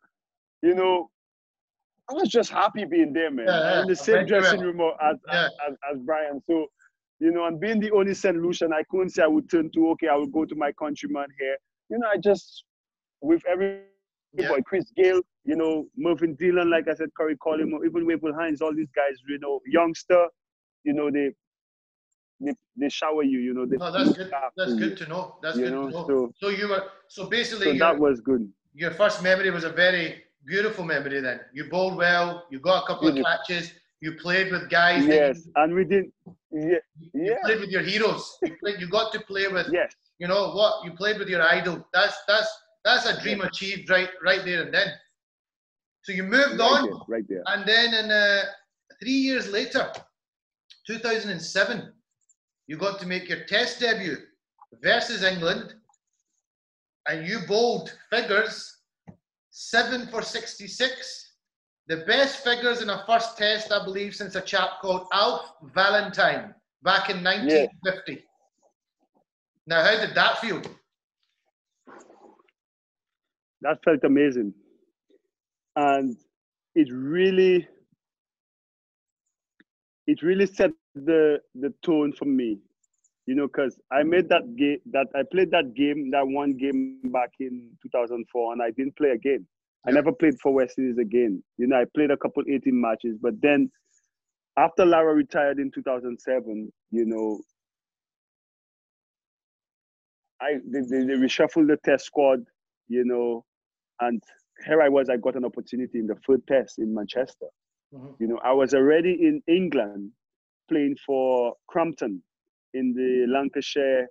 [0.64, 1.10] you know,
[2.10, 3.46] I was just happy being there, man.
[3.48, 3.82] Yeah, yeah.
[3.82, 5.46] In the same dressing room as, Yeah.
[5.46, 6.42] as, as, as Brian.
[6.48, 6.66] So,
[7.20, 8.36] you know, and being the only St.
[8.38, 11.28] Lucian, I couldn't say I would turn to, okay, I will go to my countryman
[11.40, 11.58] here.
[11.90, 12.64] You know, I just,
[13.22, 13.82] with every
[14.34, 14.48] Yeah.
[14.48, 18.62] boy, Chris Gayle, you know, Mervyn Dillon, like I said, Corey Collymore, even Wavell Hinds,
[18.62, 20.26] all these guys, you know, youngster,
[20.84, 21.32] you know, they,
[22.40, 23.66] they, they shower you, you know.
[23.66, 24.32] No, that's good.
[24.56, 25.36] That's good to know.
[25.42, 26.08] That's good know, to know.
[26.08, 28.50] so, So you were so basically so your, that was good.
[28.74, 31.20] your first memory was a very beautiful memory.
[31.22, 32.46] Then you bowled well.
[32.50, 33.74] You got a couple of catches.
[34.02, 35.06] You played with guys.
[35.06, 36.14] Yes, you- and we didn't.
[36.52, 37.36] Yeah, You, yeah.
[37.44, 38.38] played with your heroes.
[38.42, 39.68] You, played, you got to play with.
[39.72, 40.84] yes, You know what?
[40.86, 41.86] You played with your idol.
[41.94, 42.50] That's that's
[42.86, 44.88] that's a dream achieved right right there and then.
[46.04, 46.86] So you moved right on.
[46.86, 47.44] there, right there.
[47.48, 48.42] And then in uh,
[49.02, 49.92] three years later,
[50.88, 51.94] 2007,
[52.70, 54.18] you got to make your test debut
[54.84, 55.74] versus England,
[57.08, 58.78] and you bowled figures
[59.50, 61.34] seven for 66.
[61.88, 66.54] The best figures in a first test, I believe, since a chap called Alf Valentine
[66.84, 68.24] back in 1950.
[69.66, 70.62] Now, how did that feel?
[73.62, 74.54] That felt amazing,
[75.76, 76.16] and
[76.76, 77.68] it really,
[80.10, 82.58] it really set the the tone for me.
[83.28, 87.00] You know, because I made that game, that I played that game, that one game
[87.06, 89.46] back in 2004, and I didn't play again.
[89.88, 91.44] I never played for West Indies again.
[91.58, 93.70] You know, I played a couple 18 matches, but then
[94.58, 97.40] after Lara retired in 2007, you know,
[100.42, 102.40] I they, they, they reshuffled the test squad,
[102.88, 103.46] you know,
[104.00, 104.24] and
[104.66, 107.46] here I was, I got an opportunity in the third test in Manchester.
[107.94, 108.16] Mhm.
[108.20, 110.12] You know, I was already in England
[110.68, 112.22] playing for Crampton
[112.74, 114.08] in the Lancashire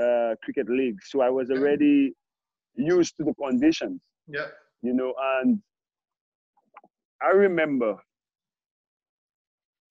[0.00, 0.98] uh, Cricket League.
[1.04, 2.14] So I was already
[2.74, 4.48] used to the conditions, Yeah.
[4.82, 5.62] you know, and
[7.22, 7.96] I remember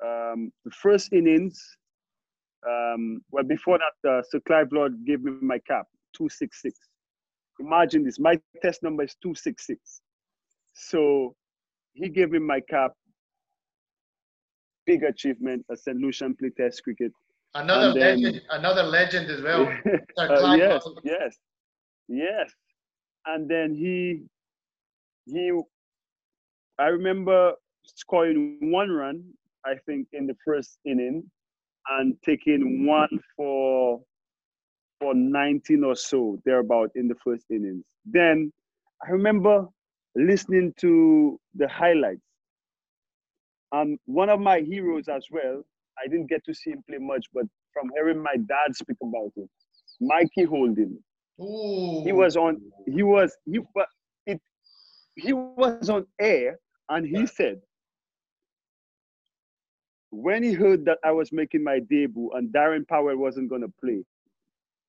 [0.04, 1.78] um, the first innings.
[2.68, 6.78] Um, well, before that, uh, Sir Clive Lloyd gave me my cap, 266.
[7.60, 10.02] Imagine this, my test number is 266.
[10.74, 11.36] So
[11.94, 12.94] he gave me my cap.
[14.86, 15.98] Big achievement at St.
[15.98, 17.12] Lucian play test cricket.
[17.56, 19.72] Another And then- legend, another legend as well.
[20.17, 21.38] Uh, yes, yes,
[22.08, 22.52] yes.
[23.26, 24.24] And then he,
[25.26, 25.52] he,
[26.80, 27.54] I remember
[27.86, 29.24] scoring one run,
[29.65, 31.24] I think, in the first inning,
[31.89, 34.02] and taking one for
[35.00, 37.84] for 19 or so thereabout in the first innings.
[38.06, 38.52] Then
[39.06, 39.67] I remember
[40.15, 42.22] listening to the highlights.
[43.74, 45.64] And one of my heroes as well,
[45.98, 49.32] I didn't get to see him play much, but from hearing my dad speak about
[49.36, 49.50] him,
[50.00, 50.98] Mikey Holding.
[51.42, 52.04] Ooh.
[52.04, 52.62] He was on.
[52.86, 53.36] He was.
[53.46, 53.88] He but
[54.28, 54.40] it.
[55.16, 56.60] He was on air,
[56.90, 57.62] and he said,
[60.12, 63.74] when he heard that I was making my debut and Darren Powell wasn't going to
[63.84, 64.04] play,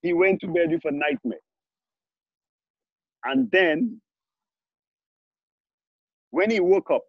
[0.02, 1.38] he went to bed with a nightmare.
[3.24, 4.02] And then,
[6.30, 7.04] when he woke up,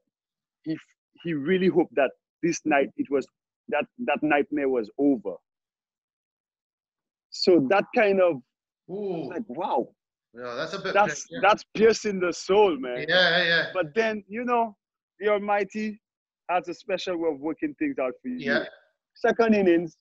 [0.63, 0.77] he
[1.25, 2.11] he really hoped that
[2.43, 3.25] this night it was
[3.69, 5.35] that that nightmare was over.
[7.31, 8.33] So that kind of
[8.89, 9.27] Ooh.
[9.29, 9.87] like wow,
[10.33, 10.93] Yeah, that's a bit.
[10.93, 11.39] that's yeah.
[11.41, 13.05] that's piercing the soul, man.
[13.09, 14.75] yeah, yeah, But then you know,
[15.19, 15.99] the Almighty
[16.49, 18.37] has a special way of working things out for you.
[18.51, 18.65] yeah.
[19.15, 19.97] Second innings,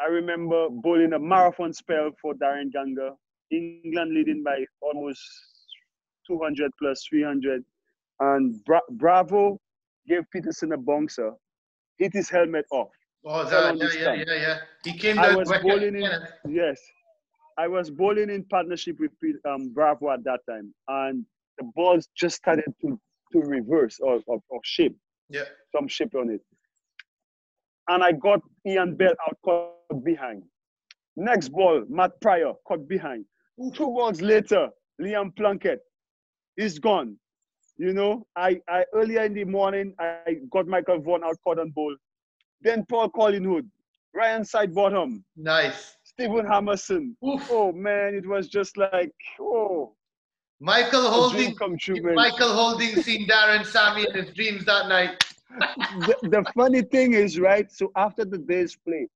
[0.00, 3.10] I remember bowling a marathon spell for Darren Ganga.
[3.50, 5.20] England leading by almost
[6.26, 7.62] 200 plus 300,
[8.20, 9.58] and Bra- Bravo
[10.06, 11.32] gave Pietersen a bouncer,
[11.98, 12.90] hit his helmet off.
[13.24, 14.58] Oh, that, yeah, yeah, yeah, yeah.
[14.84, 16.10] He came I was bowling in-.
[16.48, 16.80] Yes.
[17.58, 19.12] I was bowling in partnership with
[19.48, 21.24] um, Bravo at that time, and
[21.58, 22.98] the balls just started to,
[23.32, 24.96] to reverse or, or, or shape,
[25.28, 25.44] Yeah.
[25.74, 26.40] some shape on it.
[27.88, 30.44] And I got Ian Bell out caught behind.
[31.14, 33.26] Next ball, Matt Prior caught behind.
[33.74, 35.80] Two balls later, Liam Plunkett
[36.56, 37.16] is gone.
[37.78, 41.70] You know, I, I earlier in the morning I got Michael Vaughan out caught on
[41.70, 41.94] bowl.
[42.60, 43.68] Then Paul Collingwood,
[44.14, 45.96] Ryan Sidebottom, Nice.
[46.04, 47.16] Stephen Harmison.
[47.26, 47.42] Oof.
[47.50, 49.94] Oh man, it was just like oh,
[50.60, 51.56] Michael Holding.
[51.56, 52.14] come true, man.
[52.14, 55.24] Michael Holding seen Darren Sammy in his dreams that night.
[56.06, 57.70] the, the funny thing is, right?
[57.72, 59.08] So after the day's play,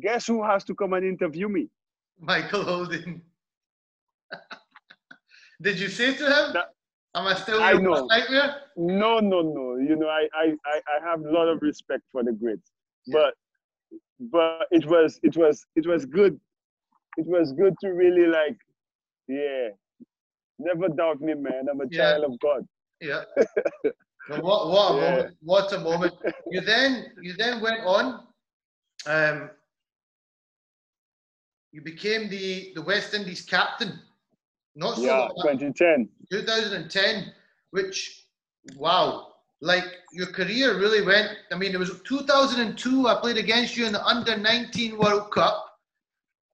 [0.00, 1.68] guess who has to come and interview me?
[2.18, 3.22] Michael Holding.
[5.62, 6.72] Did you say to him, That-
[7.14, 8.06] Am I still I know.
[8.06, 8.56] nightmare?
[8.76, 9.76] No, no, no.
[9.76, 12.70] You know, I I, I, have a lot of respect for the greats,
[13.08, 13.34] but
[14.18, 16.40] but it was it was it was good.
[17.18, 18.56] It was good to really like,
[19.28, 19.68] yeah.
[20.58, 21.66] Never doubt me, man.
[21.70, 21.98] I'm a Yeah.
[21.98, 22.66] child of God.
[23.00, 23.24] Yeah.
[24.28, 25.10] What what a Yeah.
[25.10, 25.36] moment!
[25.42, 26.14] What a moment!
[26.48, 28.24] You then you then went on.
[29.04, 29.50] Um,
[31.72, 34.00] you became the the West Indies captain.
[34.74, 36.08] Not so Yeah, long 2010.
[36.30, 37.32] 2010,
[37.70, 38.26] which
[38.76, 41.30] wow, like your career really went.
[41.50, 43.06] I mean, it was 2002.
[43.06, 45.68] I played against you in the Under 19 World Cup.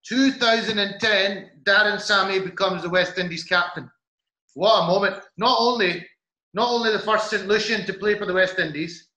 [0.06, 3.90] 2010, Darren Sammy becomes the West Indies captain.
[4.54, 5.16] What a moment!
[5.36, 6.04] Not only
[6.54, 7.46] not only the first St.
[7.46, 9.08] Lucian to play for the West Indies,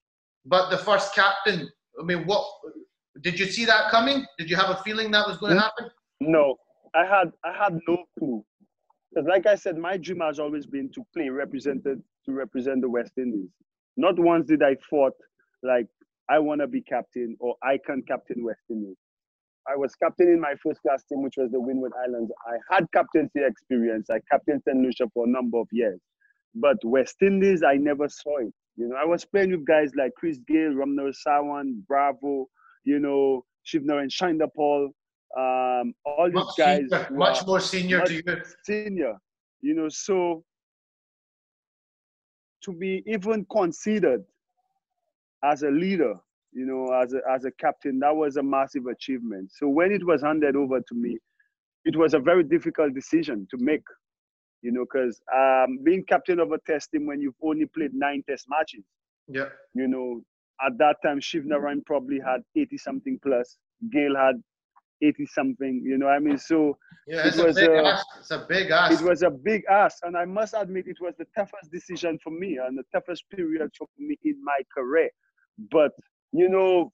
[0.46, 1.70] but the first captain.
[2.00, 2.46] I mean, what
[3.22, 4.26] did you see that coming?
[4.38, 5.64] Did you have a feeling that was going to Hmm?
[5.64, 5.92] happen?
[6.20, 6.58] No,
[6.94, 8.44] I had I had no clue.
[9.14, 12.90] Because like I said, my dream has always been to play represented to represent the
[12.90, 13.50] West Indies.
[13.98, 15.14] Not once did I thought
[15.64, 15.88] like
[16.30, 18.98] I want to be captain or I can captain West Indies.
[19.72, 22.32] I was captain in my first class team, which was the Windward Islands.
[22.48, 24.10] I had captaincy experience.
[24.10, 24.78] I captained St.
[24.78, 26.00] Lucia for a number of years.
[26.56, 28.54] But West Indies, I never saw it.
[28.78, 32.48] You know, I was playing with guys like Chris Gayle, Ramnaresh Sarwan, Bravo,
[32.86, 34.90] you know, Shivnarine Chanderpaul,
[35.38, 38.44] um, all these guys senior, much more senior much- to you.
[38.64, 39.16] senior,
[39.62, 40.44] you know, so
[42.64, 44.24] to be even considered
[45.44, 46.16] as a leader,
[46.54, 49.52] you know, as a, as a captain, that was a massive achievement.
[49.52, 51.18] So when it was handed over to me,
[51.86, 53.82] it was a very difficult decision to make,
[54.62, 58.24] you know, because um, being captain of a test team when you've only played nine
[58.30, 58.84] test matches,
[59.28, 59.50] Yeah.
[59.74, 60.22] you know,
[60.64, 63.58] at that time, Shivnarine probably had 80 something plus.
[63.92, 64.36] Gayle had
[65.02, 66.38] 80 something, you know I mean?
[66.38, 68.06] So yeah, it was a big a, ask.
[68.20, 69.02] it's a big ask.
[69.02, 69.98] It was a big ask.
[70.04, 73.70] And I must admit, it was the toughest decision for me and the toughest period
[73.78, 75.10] for me in my career.
[75.72, 75.92] But,
[76.32, 76.92] you know,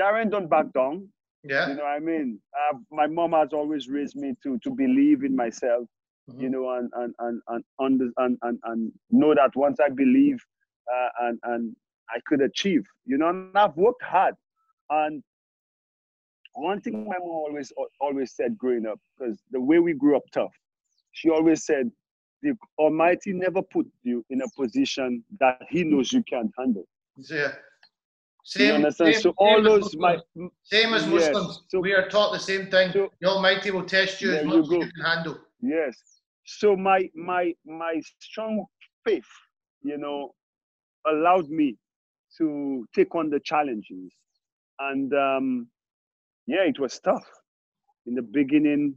[0.00, 1.08] Darren don't back down.
[1.44, 1.68] Yeah.
[1.68, 2.40] You know what I mean?
[2.54, 5.86] Uh, my mom has always raised me to to believe in myself,
[6.30, 6.40] mm-hmm.
[6.40, 10.38] you know, and and and and, under, and and and know that once I believe
[10.92, 11.76] uh, and and
[12.08, 14.34] I could achieve, you know, and I've worked hard.
[14.88, 15.22] And
[16.54, 20.22] one thing my mom always always said growing up, because the way we grew up
[20.32, 20.52] tough,
[21.12, 21.90] she always said,
[22.42, 26.86] the Almighty never put you in a position that He knows you can't handle.
[27.16, 27.52] Yeah.
[28.44, 28.90] Same, you?
[28.90, 30.18] Same, so all those my
[30.62, 31.60] same as Muslims, yes.
[31.68, 32.92] so, we are taught the same thing.
[32.92, 35.38] So, the Almighty will test you as much you as you can handle.
[35.62, 35.96] Yes.
[36.44, 38.66] So my my my strong
[39.02, 39.24] faith,
[39.82, 40.34] you know,
[41.06, 41.78] allowed me
[42.36, 44.12] to take on the challenges,
[44.78, 45.68] and um,
[46.46, 47.26] yeah, it was tough
[48.06, 48.94] in the beginning.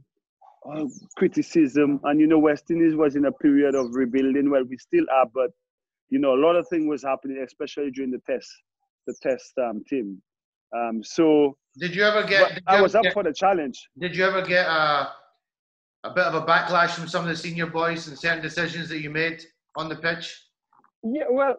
[0.66, 4.50] Oh, criticism, and you know, West Indies was in a period of rebuilding.
[4.50, 5.50] Well, we still are, but
[6.10, 8.50] you know, a lot of things was happening, especially during the test
[9.06, 10.20] the test um, team.
[10.76, 12.60] Um, so did you ever get?
[12.66, 13.88] I was up get, for the challenge.
[13.98, 15.10] Did you ever get a
[16.04, 19.00] a bit of a backlash from some of the senior boys and certain decisions that
[19.00, 19.42] you made
[19.76, 20.38] on the pitch?
[21.02, 21.56] Yeah, well,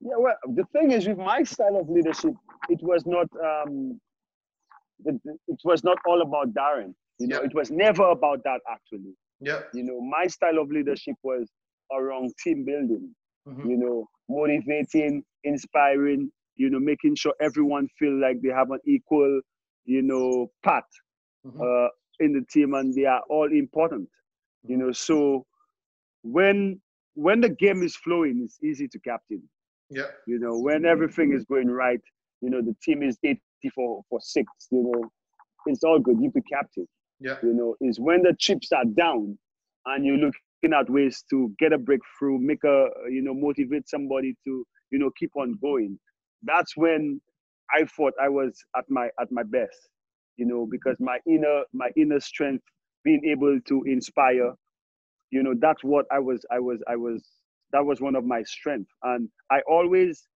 [0.00, 0.36] yeah, well.
[0.54, 2.34] The thing is, with my style of leadership,
[2.68, 3.28] it was not.
[3.42, 4.00] Um,
[5.04, 6.94] it, it was not all about Darren.
[7.18, 9.14] You know, it was never about that actually.
[9.40, 9.60] Yeah.
[9.74, 11.50] You know, my style of leadership was
[11.92, 13.14] around team building.
[13.48, 13.70] Mm-hmm.
[13.70, 19.40] You know, motivating, inspiring, you know, making sure everyone feel like they have an equal,
[19.84, 20.84] you know, part
[21.46, 21.60] mm-hmm.
[21.60, 21.88] uh,
[22.20, 24.08] in the team and they are all important.
[24.64, 25.46] You know, so
[26.22, 26.80] when
[27.14, 29.42] when the game is flowing, it's easy to captain.
[29.90, 30.10] Yeah.
[30.26, 32.00] You know, when everything is going right,
[32.40, 33.40] you know, the team is 80
[33.74, 35.10] for, for six, you know,
[35.66, 36.18] it's all good.
[36.20, 36.86] You be captain.
[37.20, 37.36] Yeah.
[37.42, 39.36] You know, is when the chips are down
[39.86, 44.34] and you're looking at ways to get a breakthrough, make a, you know, motivate somebody
[44.44, 45.98] to, you know, keep on going.
[46.42, 47.20] That's when
[47.74, 49.88] I thought I was at my at my best,
[50.36, 52.64] you know, because my inner my inner strength,
[53.04, 54.52] being able to inspire,
[55.30, 57.24] you know, that's what I was I was I was
[57.72, 58.92] that was one of my strengths.
[59.02, 60.26] And I always,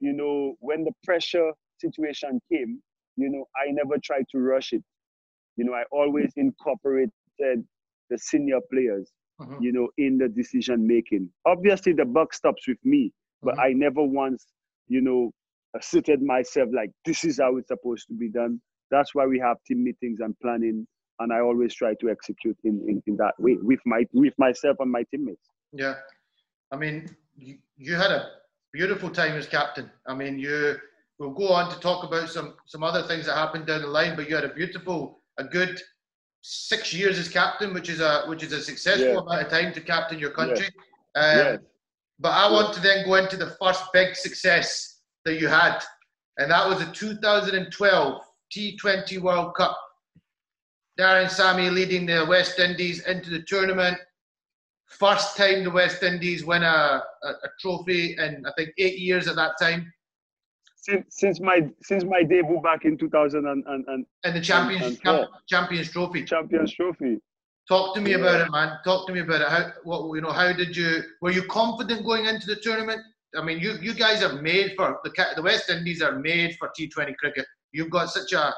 [0.00, 2.80] you know, when the pressure situation came,
[3.16, 4.82] you know, I never tried to rush it.
[5.56, 9.62] You know, I always incorporated the senior players mm-hmm.
[9.62, 11.28] you know, in the decision making.
[11.46, 13.60] Obviously, the buck stops with me, but mm-hmm.
[13.60, 14.46] I never once,
[14.88, 15.30] you know,
[15.80, 18.60] seated myself like this is how it's supposed to be done.
[18.90, 20.86] That's why we have team meetings and planning,
[21.20, 24.76] and I always try to execute in, in, in that way with my with myself
[24.80, 25.48] and my teammates.
[25.72, 25.94] Yeah,
[26.72, 28.30] I mean, you, you had a
[28.72, 29.90] beautiful time as captain.
[30.06, 30.76] I mean, you.
[31.18, 34.14] We'll go on to talk about some some other things that happened down the line,
[34.14, 35.80] but you had a beautiful, a good
[36.42, 39.20] six years as captain, which is a which is a successful yeah.
[39.20, 40.68] amount of time to captain your country.
[41.16, 41.22] Yeah.
[41.22, 41.58] Um,
[42.20, 45.80] But I want to then go into the first big success that you had,
[46.38, 48.22] and that was the 2012
[48.54, 49.76] T20 World Cup.
[50.98, 53.98] Darren Sammy leading the West Indies into the tournament.
[54.88, 59.28] First time the West Indies win a, a, a trophy in I think eight years
[59.28, 59.92] at that time.
[60.76, 64.98] Since since my since my debut back in 2000 and and, and, and the champions
[65.04, 66.24] and, champions trophy.
[66.24, 67.18] Champions trophy.
[67.68, 68.16] Talk to me yeah.
[68.16, 68.78] about it man.
[68.84, 69.48] Talk to me about it.
[69.48, 73.00] How what you know how did you were you confident going into the tournament?
[73.36, 76.70] I mean you you guys are made for the the west indies are made for
[76.70, 77.44] t20 cricket.
[77.72, 78.54] You've got such a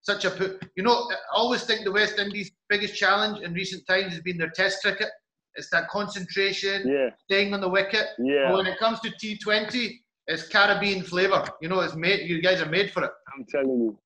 [0.00, 4.12] such a you know i always think the west indies biggest challenge in recent times
[4.12, 5.08] has been their test cricket
[5.56, 7.08] it's that concentration yeah.
[7.24, 8.48] staying on the wicket yeah.
[8.48, 11.44] but when it comes to t20 it's Caribbean flavor.
[11.60, 12.28] You know, it's made.
[12.28, 13.10] You guys are made for it.
[13.34, 13.98] I'm telling you.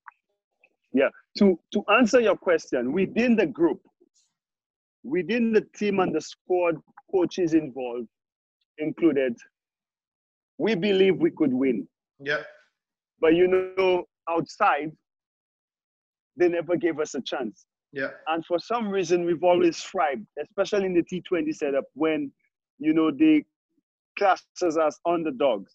[0.93, 1.09] Yeah.
[1.37, 3.79] To to answer your question, within the group,
[5.03, 6.75] within the team and the squad,
[7.11, 8.07] coaches involved
[8.79, 9.35] included,
[10.57, 11.87] we believe we could win.
[12.19, 12.43] Yeah.
[13.21, 14.91] But you know, outside,
[16.37, 17.65] they never gave us a chance.
[17.91, 18.09] Yeah.
[18.27, 22.31] And for some reason, we've always thrived, especially in the T20 setup when,
[22.77, 23.45] you know, they
[24.17, 25.73] class us as underdogs.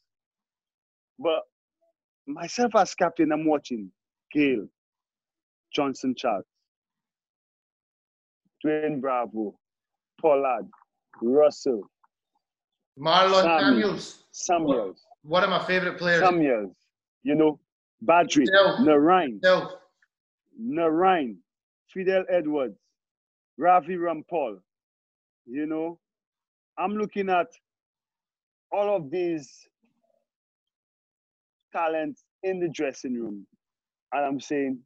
[1.18, 1.42] But
[2.26, 3.90] myself as captain, I'm watching
[4.32, 4.68] Gayle,
[5.74, 6.44] Johnson Charles,
[8.64, 9.58] Dwayne Bravo,
[10.20, 10.68] Pollard,
[11.20, 11.82] Russell,
[12.98, 14.24] Marlon Sammy, Samuels.
[14.30, 15.02] Samuels.
[15.22, 16.20] One of my favorite players.
[16.20, 16.76] Samuels.
[17.24, 17.58] You know,
[18.04, 18.46] Badree,
[18.80, 19.40] Narine.
[20.60, 21.36] Narine,
[21.94, 22.78] Fidel Edwards,
[23.56, 24.58] Ravi Rampal.
[25.46, 25.98] You know,
[26.76, 27.46] I'm looking at
[28.72, 29.68] all of these
[31.72, 33.46] talents in the dressing room.
[34.12, 34.80] And I'm saying,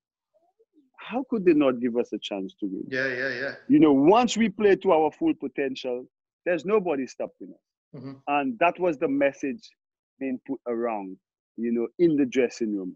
[0.96, 2.84] how could they not give us a chance to win?
[2.90, 3.54] Yeah, yeah, yeah.
[3.68, 6.06] You know, once we play to our full potential,
[6.44, 8.00] there's nobody stopping us.
[8.00, 8.12] Mm-hmm.
[8.26, 9.70] And that was the message
[10.20, 11.16] being put around,
[11.56, 12.94] you know, in the dressing room.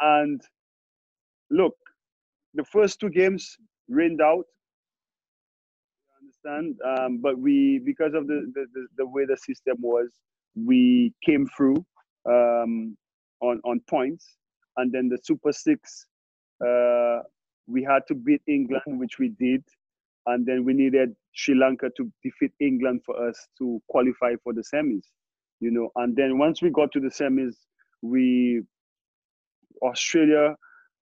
[0.00, 0.40] And
[1.50, 1.74] look,
[2.54, 3.56] the first two games
[3.88, 4.44] rained out.
[6.10, 6.76] I understand?
[6.84, 10.08] Um, but we, because of the, the, the, the, way the system was,
[10.54, 11.84] we came through
[12.28, 12.96] um,
[13.40, 14.36] on, on points.
[14.76, 16.06] And then the Super Six,
[16.64, 17.20] uh,
[17.66, 19.62] we had to beat England, which we did.
[20.26, 24.62] And then we needed Sri Lanka to defeat England for us to qualify for the
[24.62, 25.04] semis.
[25.60, 27.54] You know, and then once we got to the semis,
[28.02, 28.62] we
[29.82, 30.54] Australia,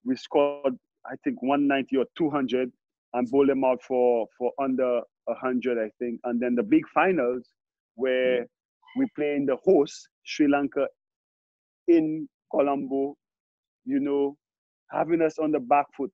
[0.04, 0.76] we scored
[1.10, 2.70] I think 190 or 200
[3.14, 6.20] and bowled them out for for under 100 I think.
[6.24, 7.48] And then the big finals
[7.94, 8.46] where
[8.96, 10.86] we play in the host Sri Lanka
[11.88, 13.16] in Colombo,
[13.84, 14.36] you know,
[14.90, 16.12] having us on the back foot.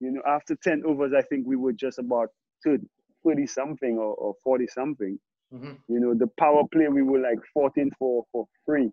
[0.00, 2.28] You know, after 10 overs, I think we were just about
[2.64, 2.84] 30,
[3.24, 5.18] 30 something or, or 40 something.
[5.52, 5.72] Mm-hmm.
[5.88, 8.90] You know, the power play, we were like 14 for, for free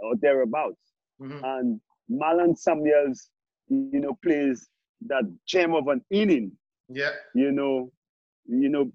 [0.00, 0.80] or thereabouts.
[1.20, 1.44] Mm-hmm.
[1.44, 1.80] And
[2.10, 3.30] Marlon Samuels,
[3.68, 4.68] you know, plays
[5.06, 6.52] that gem of an inning.
[6.88, 7.10] Yeah.
[7.34, 7.92] You know,
[8.46, 8.90] you know,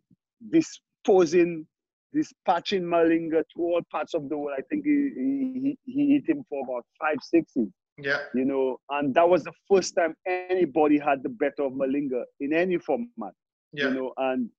[0.51, 1.67] disposing,
[2.13, 4.57] dispatching Malinga to all parts of the world.
[4.57, 7.69] I think he, he, he hit him for about five sixes.
[7.97, 8.19] Yeah.
[8.33, 12.53] You know, and that was the first time anybody had the better of Malinga in
[12.53, 13.33] any format.
[13.71, 13.89] Yeah.
[13.89, 14.49] You know, and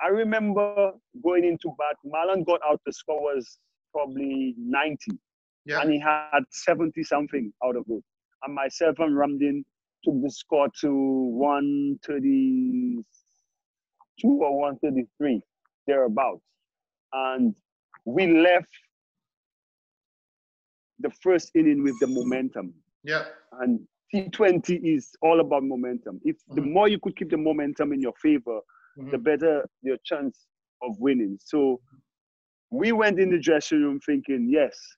[0.00, 3.58] I remember going into bat, Malan got out the score was
[3.92, 5.12] probably 90.
[5.68, 5.80] Yeah.
[5.82, 8.02] And he had 70 something out of it.
[8.42, 9.62] And myself and Ramdin
[10.02, 13.04] took the score to 132
[14.24, 15.42] or 133,
[15.86, 16.40] thereabouts.
[17.12, 17.54] And
[18.06, 18.70] we left
[21.00, 22.72] the first inning with the momentum.
[23.04, 23.26] Yeah.
[23.60, 26.18] And T20 is all about momentum.
[26.24, 26.72] If the Mhm.
[26.72, 28.60] more you could keep the momentum in your favor,
[28.96, 29.10] Mhm.
[29.10, 30.46] the better your chance
[30.80, 31.38] of winning.
[31.42, 31.82] So
[32.70, 34.96] we went in the dressing room thinking, yes,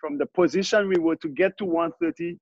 [0.00, 2.36] from the position we were to get to 130,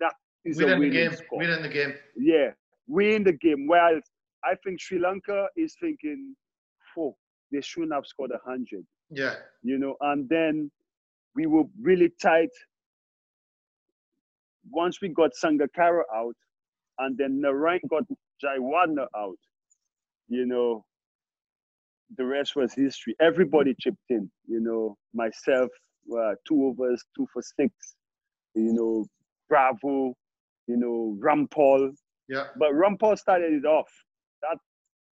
[0.00, 0.12] that
[0.44, 1.12] is We're a in the winning game.
[1.16, 1.38] score.
[1.38, 1.94] We're in the game.
[2.16, 2.50] Yeah,
[2.86, 3.66] we're in the game.
[3.66, 4.00] While
[4.44, 6.34] I think Sri Lanka is thinking,
[6.98, 7.16] oh,
[7.52, 9.34] they shouldn't have scored 100 Yeah.
[9.62, 10.70] you know, and then
[11.34, 12.50] we were really tight.
[14.70, 16.36] Once we got Sangakkara out,
[16.98, 18.04] and then Narine got
[18.44, 19.38] Jayawardene out,
[20.28, 20.84] you know,
[22.18, 23.14] the rest was history.
[23.20, 25.70] Everybody chipped in, you know, myself,
[26.16, 27.72] uh, two overs, two for six,
[28.54, 29.06] you know,
[29.48, 30.14] Bravo,
[30.66, 31.92] you know, Rampal.
[32.28, 32.46] Yeah.
[32.56, 33.90] But Rampal started it off.
[34.42, 34.58] That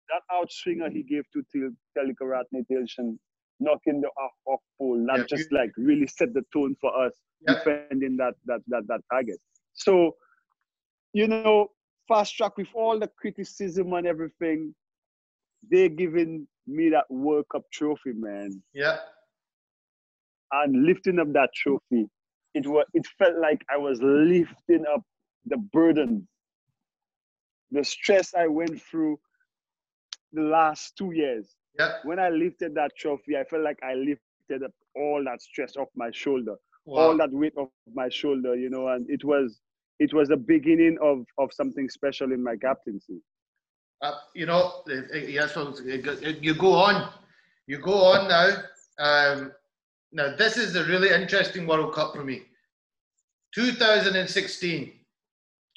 [0.08, 3.18] that outswinger he gave to Til Tillakaratne Dilshan,
[3.60, 6.90] knocking the off off pole, not Yeah, just you- like really set the tone for
[7.04, 7.54] us Yeah.
[7.54, 9.38] defending that that that that target.
[9.74, 10.16] So,
[11.12, 11.70] you know,
[12.08, 14.74] fast track with all the criticism and everything,
[15.70, 18.98] they're giving me that World Cup trophy, man Yeah.
[20.52, 22.08] And lifting up that trophy,
[22.54, 25.02] it was it felt like I was lifting up
[25.46, 26.26] the burden,
[27.70, 29.18] the stress I went through
[30.32, 31.54] the last two years.
[31.78, 31.92] Yeah.
[32.04, 35.88] When I lifted that trophy, I felt like I lifted up all that stress off
[35.94, 37.00] my shoulder, Wow.
[37.08, 39.60] all that weight off my shoulder, you know, and it was
[39.98, 43.20] it was the beginning of of something special in my captaincy.
[44.02, 45.72] Uh, you know, uh, uh, yes, uh,
[46.40, 47.12] you go on.
[47.66, 48.62] You go on now.
[48.98, 49.52] Um,
[50.12, 52.42] now, this is a really interesting World Cup for me.
[53.54, 54.92] 2016,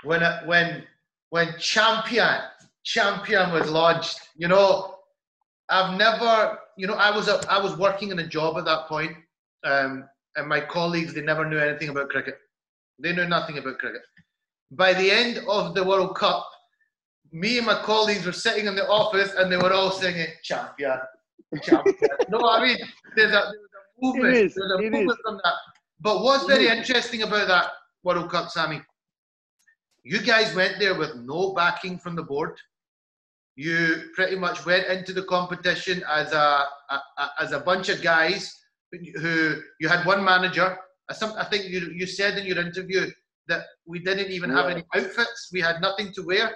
[0.04, 0.84] when when
[1.30, 2.40] when champion
[2.84, 4.20] champion was launched.
[4.36, 4.96] You know,
[5.70, 6.60] I've never.
[6.78, 9.12] You know, I was a, I was working in a job at that point,
[9.66, 10.06] um,
[10.36, 12.38] and my colleagues they never knew anything about cricket.
[13.00, 14.02] They knew nothing about cricket.
[14.72, 16.48] By the end of the World Cup,
[17.32, 20.98] me and my colleagues were sitting in the office and they were all singing champion,
[21.64, 21.96] champion.
[22.30, 22.78] no, I mean,
[23.16, 23.52] there's a,
[24.02, 24.36] movement.
[24.36, 25.42] is, There's it movement is.
[25.44, 25.54] that.
[26.02, 27.72] But what's very interesting about that
[28.04, 28.82] World Cup, Sammy,
[30.04, 32.58] you guys went there with no backing from the board.
[33.56, 38.02] You pretty much went into the competition as a, a, a as a bunch of
[38.02, 38.56] guys
[39.22, 40.78] who you had one manager.
[41.10, 43.12] I some- I think you you said in your interview
[43.50, 45.50] that we didn't even have any outfits.
[45.52, 46.56] We had nothing to wear.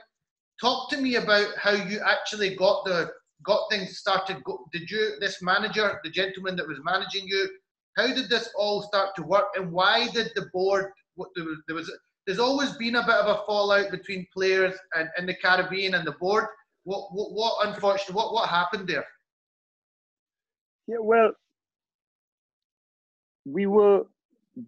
[0.62, 3.12] Talk to me about how you actually got the
[3.44, 4.44] got things started.
[4.44, 7.50] Go, did you this manager, the gentleman that was managing you,
[7.98, 10.92] how did this all start to work, and why did the board?
[11.16, 11.92] What there was, there was
[12.26, 16.08] there's always been a bit of a fallout between players and in the Caribbean and
[16.08, 16.46] the board.
[16.84, 19.06] What what what unfortunately what what happened there?
[20.88, 21.32] Yeah, well,
[23.46, 24.04] we were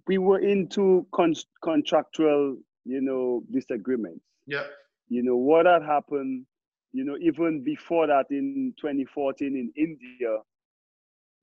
[0.08, 4.24] we were into con- contractual you know, disagreements.
[4.46, 4.64] Yeah.
[5.10, 6.46] You know, what had happened,
[6.96, 10.38] you know, even before that in 2014 in India,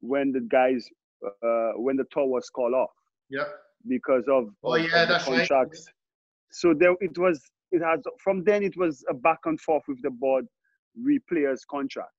[0.00, 0.88] when the guys,
[1.24, 2.90] uh, when the tour was called off
[3.30, 3.44] Yeah.
[3.88, 5.48] because of, Oh, yeah, of that's right.
[5.48, 5.88] contracts.
[6.50, 7.40] So there, it was,
[7.72, 10.46] it has, from then it was a back and forth with the board,
[11.00, 12.14] re players' contracts.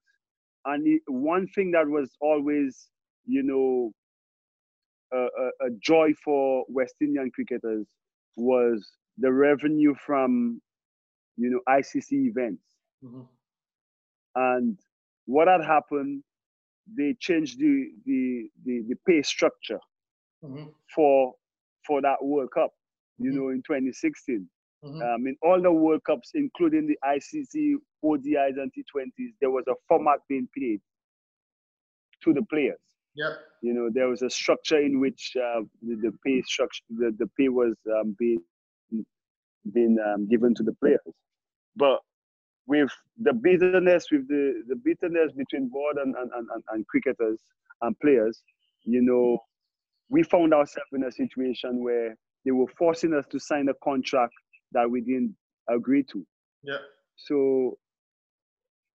[0.65, 2.89] And it, one thing that was always,
[3.25, 3.91] you know,
[5.13, 7.88] a, a, a joy for West Indian cricketers
[8.36, 10.61] was the revenue from,
[11.38, 12.72] you know, ICC events.
[13.03, 13.29] Mhm.
[14.35, 14.79] And
[15.25, 16.23] what had happened,
[16.87, 19.79] they changed the the the, the pay structure
[20.43, 20.75] Mhm.
[20.95, 21.33] for
[21.87, 22.71] for that World Cup,
[23.19, 23.37] you Mhm.
[23.37, 24.49] know, in 2016.
[24.83, 25.01] Mhm.
[25.01, 29.75] Um, in all the World Cups, including the ICC, ODIs, and T20s, there was a
[29.87, 30.81] format being paid
[32.23, 32.79] to the players.
[33.15, 33.35] Yeah.
[33.61, 37.27] You know, there was a structure in which uh, the, the pay structure, the, the
[37.37, 38.41] pay was um, being
[39.73, 40.99] being um, given to the players.
[41.75, 41.99] But
[42.68, 42.89] with
[43.22, 47.39] the bitterness, with the, the bitterness between board and, and, and, and- and cricketers
[47.82, 48.41] and players,
[48.86, 49.38] you know,
[50.09, 54.34] we found ourselves in a situation where they were forcing us to sign a contract
[54.72, 55.36] that we didn't
[55.70, 56.26] agree to.
[56.64, 56.78] Yeah.
[57.16, 57.78] So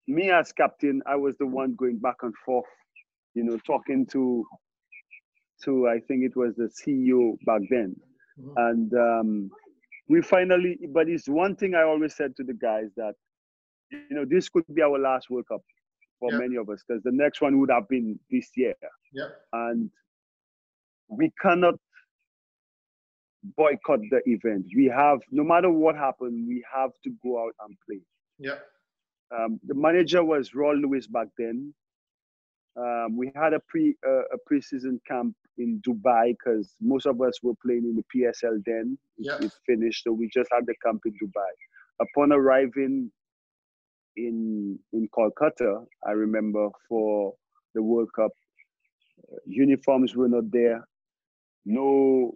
[0.07, 2.67] me as captain, I was the one going back and forth,
[3.35, 4.45] you know, talking to
[5.65, 7.97] to I think it was the CEO back then.
[8.39, 8.53] Mhm.
[8.57, 9.51] And um,
[10.09, 13.15] we finally but it's one thing I always said to the guys that
[14.11, 15.63] you know this could be our last World Cup
[16.21, 16.39] for Yeah.
[16.39, 18.75] many of us because the next one would have been this year.
[19.13, 19.29] Yeah.
[19.53, 19.91] And
[21.09, 21.75] we cannot
[23.57, 24.67] boycott the event.
[24.75, 28.01] We have no matter what happened, we have to go out and play
[28.39, 28.59] Yeah.
[29.37, 31.75] um, the manager was Rawl Lewis back then.
[32.77, 37.41] Um, we had a pre uh, a preseason camp in Dubai because most of us
[37.43, 38.99] were playing in the PSL then.
[39.19, 39.39] It, Yeah.
[39.47, 41.53] it finished, so we just had the camp in Dubai.
[42.01, 43.13] Upon arriving
[44.17, 47.35] in in Kolkata, I remember for
[47.75, 48.31] the World Cup,
[49.33, 50.87] uh, uniforms were not there.
[51.65, 52.35] No,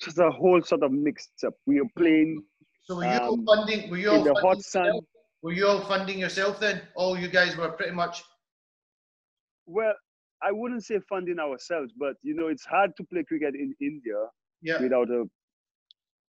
[0.00, 1.54] just a whole sort of mixed up.
[1.66, 2.42] We were playing
[2.84, 3.90] So were you Um, funding?
[3.90, 4.84] Were you all in the hot sun.
[4.86, 5.04] yourself?
[5.42, 6.82] Were you all funding yourself then?
[6.96, 8.24] All you guys were pretty much.
[9.66, 9.94] Well,
[10.42, 14.18] I wouldn't say funding ourselves, but you know, it's hard to play cricket in India
[14.60, 14.80] Yeah.
[14.82, 15.24] without a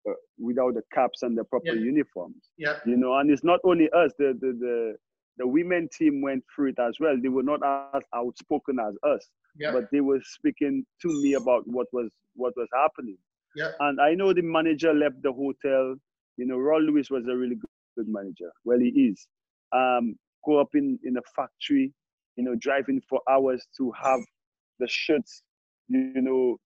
[0.10, 1.82] uh, without the caps and the proper Yeah.
[1.92, 2.52] uniforms.
[2.58, 2.80] Yeah.
[2.86, 4.14] You know, and it's not only us.
[4.18, 4.96] The the the
[5.38, 7.16] the women team went through it as well.
[7.22, 7.62] They were not
[7.96, 9.72] as outspoken as us, Yeah.
[9.72, 13.18] but they were speaking to me about what was what was happening.
[13.56, 13.72] Yeah.
[13.80, 15.96] And I know the manager left the hotel.
[16.38, 18.52] You know, Rawl Lewis was a really good, good manager.
[18.66, 19.28] Well, he is.
[19.74, 21.94] Um, go up in in a factory,
[22.36, 24.20] you know, driving for hours to have
[24.80, 25.44] the shirts,
[25.90, 26.58] you know,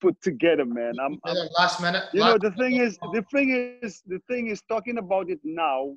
[0.00, 0.94] put together, man.
[1.02, 2.04] I'm, I'm last minute.
[2.12, 2.86] you know last the thing minute.
[2.88, 3.12] is oh.
[3.12, 5.94] the thing is the thing is talking about it now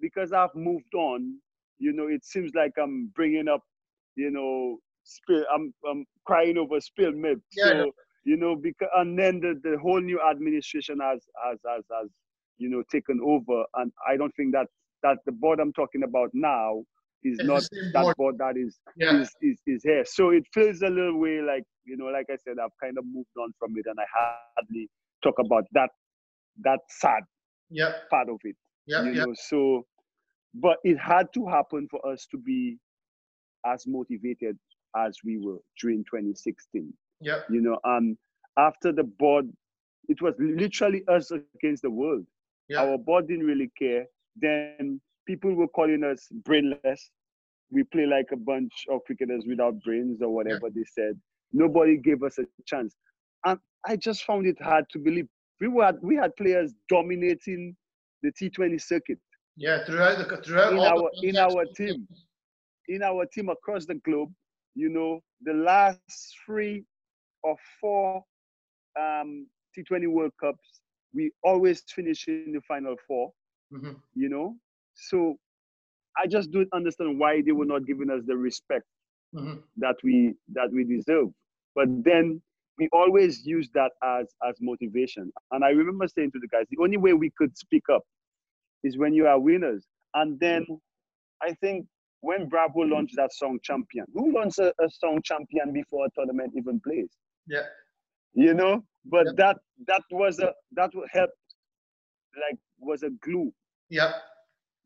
[0.00, 1.36] because i've moved on
[1.78, 3.62] you know it seems like i'm bringing up
[4.16, 7.92] you know spill i'm, I'm crying over spilled milk Yeah, so
[8.24, 12.10] you know because and then the, the whole new administration has has has has
[12.58, 14.66] you know taken over and i don't think that
[15.02, 16.82] that the board i'm talking about now
[17.24, 17.62] is not
[17.92, 18.16] that board.
[18.16, 19.20] board that is Yeah.
[19.20, 20.04] is, is is here.
[20.04, 23.04] So it feels a little way like you know, like I said, I've kind of
[23.06, 24.88] moved on from it, and I hardly
[25.22, 25.90] talk about that
[26.64, 27.22] that sad
[27.70, 27.92] Yeah.
[28.10, 28.56] part of it.
[28.86, 29.02] Yeah.
[29.04, 29.24] you Yeah.
[29.24, 29.86] know, so
[30.54, 32.78] but it had to happen for us to be
[33.66, 34.58] as motivated
[34.96, 36.92] as we were during 2016.
[37.20, 37.40] Yeah.
[37.50, 38.16] You know, and
[38.56, 39.46] after the board,
[40.08, 42.26] it was literally us against the world.
[42.68, 42.82] Yeah.
[42.82, 44.06] Our board didn't really care.
[44.36, 47.12] Then people were calling us brainless.
[47.70, 51.20] We play like a bunch of cricketers without brains or whatever they said.
[51.52, 52.82] Nobody gave us a chance.
[53.44, 53.44] And
[53.86, 55.26] I just found it hard to believe.
[55.60, 57.76] We were we had players dominating
[58.22, 59.18] the T20 circuit
[59.56, 59.84] Yeah.
[59.84, 62.08] Throughout the throughout in our in our team
[62.88, 64.32] in our team across the globe
[64.74, 66.84] you know the last three
[67.28, 67.42] or
[67.80, 68.08] four
[68.98, 70.80] um t20 world cups
[71.14, 73.32] we always finish in the final four
[73.70, 74.02] Mhm.
[74.14, 74.56] you know
[74.98, 75.36] so
[76.18, 78.84] i just don't understand why they were not giving us the respect
[79.34, 79.62] Mhm.
[79.76, 81.28] that we that we deserve
[81.74, 82.42] but then
[82.78, 86.82] we always use that as as motivation and i remember saying to the guys the
[86.82, 88.02] only way we could speak up
[88.84, 90.66] is when you are winners and then
[91.42, 91.86] i think
[92.20, 96.52] when bravo launched that song champion who launched a, a song champion before a tournament
[96.56, 97.10] even plays
[97.46, 97.66] Yeah.
[98.34, 99.32] you know but Yeah.
[99.36, 101.30] that that was a that would help
[102.36, 103.52] like was a glue
[103.90, 104.12] Yeah.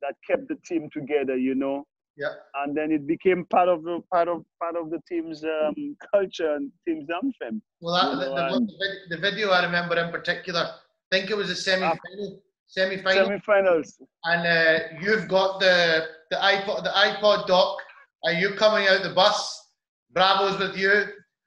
[0.03, 1.79] That kept the team together you know
[2.23, 2.35] Yeah.
[2.61, 5.77] And then it became part of the part of part of the team's um,
[6.15, 7.55] culture and team's anthem.
[7.81, 8.73] Well, that, the, the, and-
[9.13, 12.29] the, video I remember in particular, I think it was a semi-final,
[12.77, 13.89] semi-final, Semi-finals.
[14.31, 15.77] and uh, you've got the
[16.33, 17.79] the iPod the iPod dock,
[18.25, 19.39] and you coming out the bus,
[20.15, 20.95] Bravo's with you,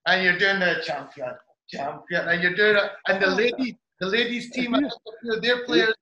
[0.07, 1.33] and you're doing the champion,
[1.75, 3.67] champion, and you're doing it, and the lady,
[4.01, 5.93] the ladies team, I think a their players,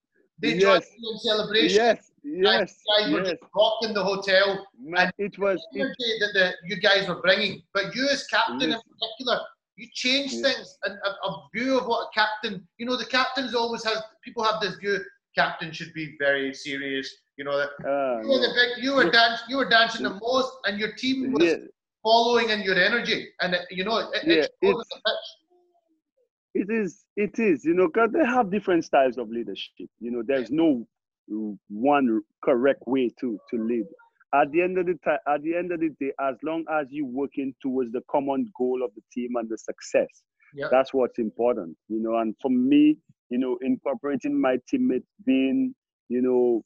[0.41, 0.97] they joined Yes.
[0.97, 1.77] you in celebration.
[1.85, 3.29] Yes, yes, you guys were yes.
[3.31, 4.65] just rocking the hotel.
[4.79, 5.65] Man, it was.
[5.73, 7.61] It, energy that the, you guys were bringing.
[7.73, 9.39] But you, as captain in particular,
[9.75, 10.41] you changed Yes.
[10.41, 12.67] things and a, a view of what a captain.
[12.77, 14.99] You know, the captains always have people have this view.
[15.35, 17.11] Captain should be very serious.
[17.37, 20.19] You know, that uh, you were the big, you were dance, you were dancing the
[20.21, 21.55] most, and your team was
[22.03, 23.29] following in your energy.
[23.41, 26.65] And it, you know, it, Yeah, it it's- the pitch.
[26.67, 27.05] it is.
[27.15, 27.65] It is.
[27.65, 29.89] You know, because they have different styles of leadership.
[29.99, 30.85] You know, there's no
[31.27, 33.85] one correct way to to lead.
[34.33, 36.87] At the end of the time, at the end of the day, as long as
[36.89, 40.07] you're working towards the common goal of the team and the success,
[40.55, 40.67] Yeah.
[40.71, 41.77] that's what's important.
[41.87, 42.97] You know, and for me,
[43.29, 45.75] you know, incorporating my teammates, being,
[46.09, 46.63] you know,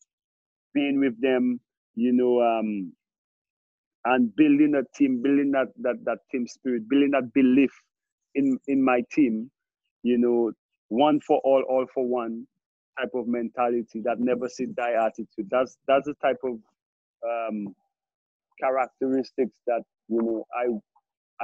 [0.73, 1.59] being with them,
[1.95, 2.93] you know, um,
[4.05, 7.71] and building a team, building that that that team spirit, building that belief
[8.35, 9.51] in in my team,
[10.03, 10.51] you know,
[10.89, 12.47] one for all, all for one
[12.99, 15.49] type of mentality, that never say die attitude.
[15.51, 16.59] That's that's the type of
[17.27, 17.75] um,
[18.61, 20.95] characteristics that you know I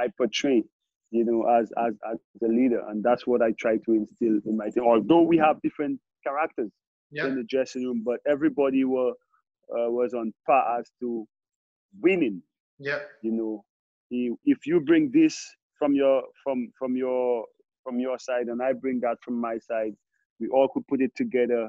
[0.04, 0.64] I portray,
[1.10, 4.56] you know, as as as a leader, and that's what I try to instill in
[4.56, 4.84] my team.
[4.84, 6.72] Although we have different characters
[7.10, 9.12] Yeah, in the dressing room, but everybody were
[9.70, 11.26] uh, was on par as to
[12.00, 12.42] winning
[12.78, 13.64] yeah, you know
[14.44, 15.36] if you bring this
[15.78, 17.44] from your from from your
[17.84, 19.94] from your side and i bring that from my side
[20.40, 21.68] we all could put it together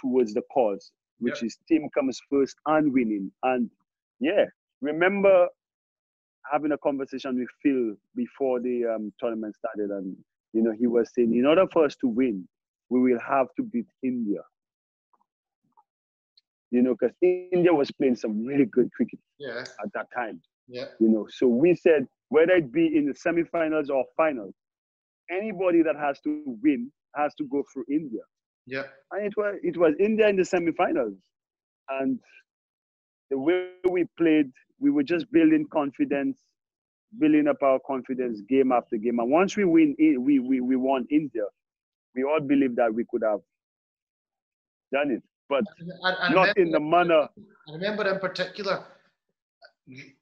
[0.00, 3.30] towards the cause which is team comes first and winning.
[3.42, 3.70] And
[4.18, 4.44] yeah
[4.80, 5.46] remember
[6.50, 10.16] having a conversation with phil before the um, tournament started and
[10.52, 12.46] you know he was saying in order for us to win
[12.88, 14.40] we will have to beat india.
[16.70, 20.40] You know because india was playing some really good cricket yeah, at that time.
[20.68, 21.26] Yeah, you know.
[21.30, 24.54] So we said whether it be in the semifinals or finals,
[25.30, 28.20] anybody that has to win has to go through India.
[28.66, 31.16] yeah, And it was it was India in the semifinals,
[31.88, 32.18] and
[33.30, 36.38] the way we played, we were just building confidence,
[37.18, 39.18] building up our confidence game after game.
[39.20, 41.44] And once we win, we we we won India.
[42.14, 43.40] We all believed that we could have
[44.92, 45.64] done it, but
[46.04, 47.28] I, I not in the manner.
[47.68, 48.84] I remember in particular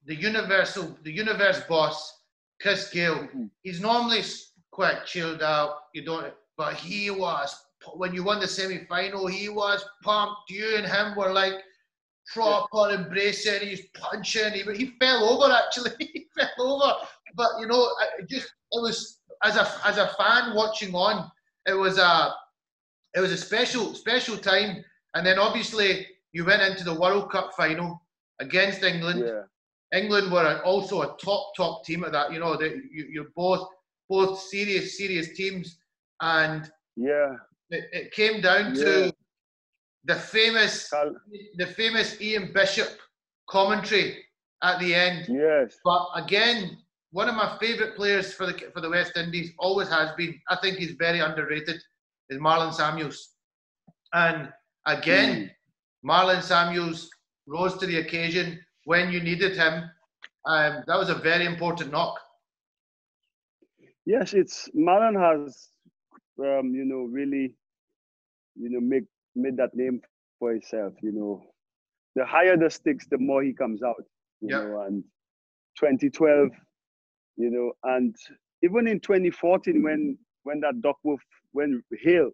[0.06, 2.22] the universal, the universe boss,
[2.60, 3.28] Chris Gayle.
[3.28, 3.50] Mhm.
[3.62, 4.22] He's normally
[4.70, 5.70] quite chilled out.
[5.94, 9.26] You don't, but he was when you won the semi final.
[9.26, 10.50] He was pumped.
[10.50, 11.54] You and him were like
[12.34, 13.66] proper embracing.
[13.66, 14.52] He's punching.
[14.52, 15.92] He, he fell over actually.
[15.98, 16.94] he fell over.
[17.36, 21.30] But you know, I it just it was as a as a fan watching on.
[21.66, 22.34] It was a
[23.14, 24.84] it was a special special time.
[25.14, 28.02] And then obviously you went into the World Cup final
[28.40, 29.20] against England.
[29.20, 32.32] Yeah, England were also a top top team at that.
[32.32, 33.66] You know, they, you, you're both
[34.08, 35.77] both serious serious teams,
[36.20, 37.34] and yeah.
[37.70, 38.84] it, it came down Yeah.
[38.84, 39.14] to
[40.04, 41.16] the famous Cal-
[41.56, 42.88] the famous Ian Bishop
[43.48, 44.24] commentary
[44.62, 45.26] at the end.
[45.28, 45.78] Yes.
[45.84, 46.78] But again,
[47.10, 50.38] one of my favourite players for the for the West Indies always has been.
[50.48, 51.76] I think he's very underrated.
[52.30, 53.36] Is Marlon Samuels,
[54.12, 54.52] and
[54.86, 55.50] again,
[56.04, 57.08] Marlon Samuels
[57.46, 59.84] rose to the occasion when you needed him.
[60.44, 62.18] Um, that was a very important knock.
[64.04, 65.68] Yes, it's Marlon has,
[66.40, 67.54] um, you know, really,
[68.56, 70.00] you know, make made that name
[70.38, 70.94] for himself.
[71.02, 71.42] You know,
[72.16, 74.04] the higher the stakes, the more he comes out.
[74.40, 74.56] You Yeah.
[74.56, 75.04] know, and
[75.78, 76.50] 2012,
[77.36, 78.14] you know, and
[78.62, 81.20] even in 2014, when when that Duckworth,
[81.52, 82.30] when hail,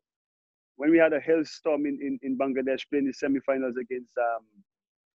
[0.77, 4.45] when we had a hailstorm in, in, in Bangladesh playing the semifinals against um,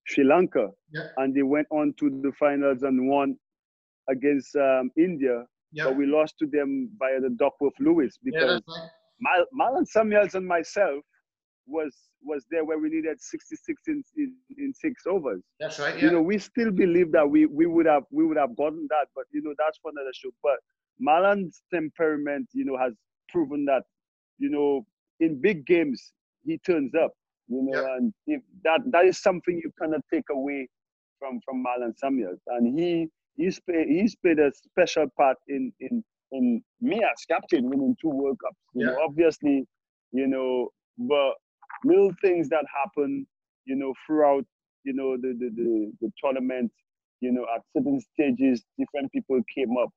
[0.06, 0.70] Sri Lanka,
[1.18, 3.38] and they went on to the finals and won
[4.10, 8.68] against um, India Yeah, but we lost to them via the Duckworth Lewis because that's
[8.68, 8.90] right.
[9.20, 11.04] Mal- Marlon Samuels and myself
[11.68, 15.42] was was there where we needed 66 in, in, in six overs.
[15.60, 16.02] That's right.
[16.02, 19.08] You know, we still believe that we, we would have we would have gotten that,
[19.16, 20.30] but you know, that's for another show.
[20.44, 20.58] But
[21.02, 22.94] Marlon's temperament, you know, has
[23.30, 23.84] proven that,
[24.38, 24.86] you know,
[25.20, 26.12] in big games
[26.46, 27.12] he turns up.
[27.48, 27.96] You know, Yeah.
[27.98, 30.68] and if that that is something you cannot take away
[31.20, 33.08] from from Marlon Samuels, and he
[33.40, 38.10] he's played he's played a special part in in in me as captain winning two
[38.10, 38.62] World Cups.
[38.76, 39.66] You know, obviously,
[40.12, 41.34] you know, but
[41.84, 43.26] little things that happen,
[43.66, 44.46] you know, throughout
[44.84, 46.72] you know, the, the, the, the tournament,
[47.22, 49.90] you know, at certain stages, different people came up,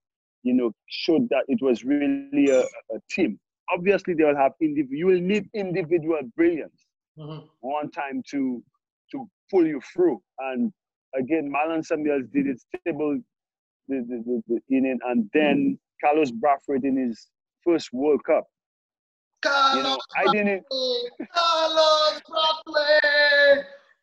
[0.42, 3.38] you know, showed that it was really a, a team.
[3.72, 6.84] Obviously, they will have individual, you will need individual brilliance
[7.18, 7.46] mm-hmm.
[7.60, 8.62] one time to
[9.12, 10.20] to pull you through.
[10.38, 10.72] And
[11.14, 13.20] again, Marlon Samuels did it stable
[13.88, 17.28] the, the, the, the inning, and then Carlos Brathwaite in his
[17.64, 18.46] first World Cup.
[19.42, 20.64] Carlos you know, I didn't.
[21.34, 22.22] Carlos.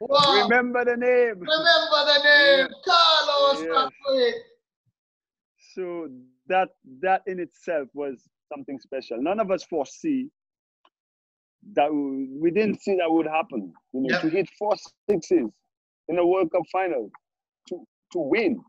[0.01, 0.43] Wow.
[0.43, 1.39] Remember the name.
[1.39, 2.67] Remember the name, yeah.
[2.85, 4.31] Carlos yeah.
[5.75, 6.09] So
[6.47, 6.69] that
[7.01, 9.21] that in itself was something special.
[9.21, 10.29] None of us foresee
[11.73, 13.73] that we didn't see that would happen.
[13.93, 14.75] You know, to hit four
[15.09, 15.49] sixes
[16.07, 17.09] in a World Cup final,
[17.67, 18.61] to to win.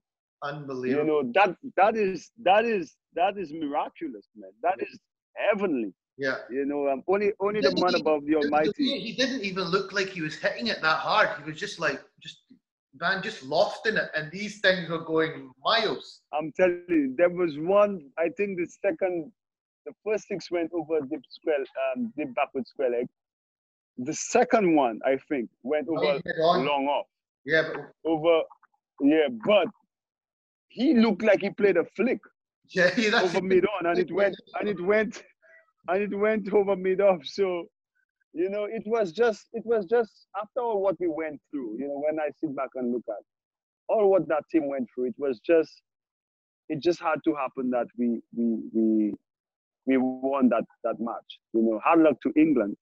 [0.43, 1.05] Unbelievable.
[1.05, 4.51] You know that that is that is that is miraculous, man.
[4.63, 4.99] That is
[5.35, 5.93] heavenly.
[6.17, 6.37] Yeah.
[6.51, 8.99] You know, um, only only the man above the Almighty.
[8.99, 11.29] He didn't even look like he was hitting it that hard.
[11.39, 12.39] He was just like just
[12.99, 16.21] man, just lofting it, and these things were going miles.
[16.33, 18.03] I'm telling you, there was one.
[18.19, 19.33] I think the second,
[19.87, 21.65] the first six went over deep square,
[21.97, 23.07] um, deep backward square leg.
[23.99, 27.07] The second one, I think, went over long off.
[27.45, 28.43] Yeah, but, over.
[29.03, 29.69] Yeah, but
[30.71, 32.21] he looked like he played a flick.
[32.73, 35.25] Yeah, yeah over mid on, and it went, and it went
[35.89, 37.25] and it went over mid off.
[37.25, 37.65] So,
[38.33, 41.89] you know, it was just it was just after all what we went through, you
[41.89, 43.25] know, when I sit back and look at
[43.89, 45.83] all what that team went through, it was just
[46.69, 49.15] it just had to happen that we we we
[49.87, 51.39] we won that that match.
[51.53, 52.77] You know, hard luck to England,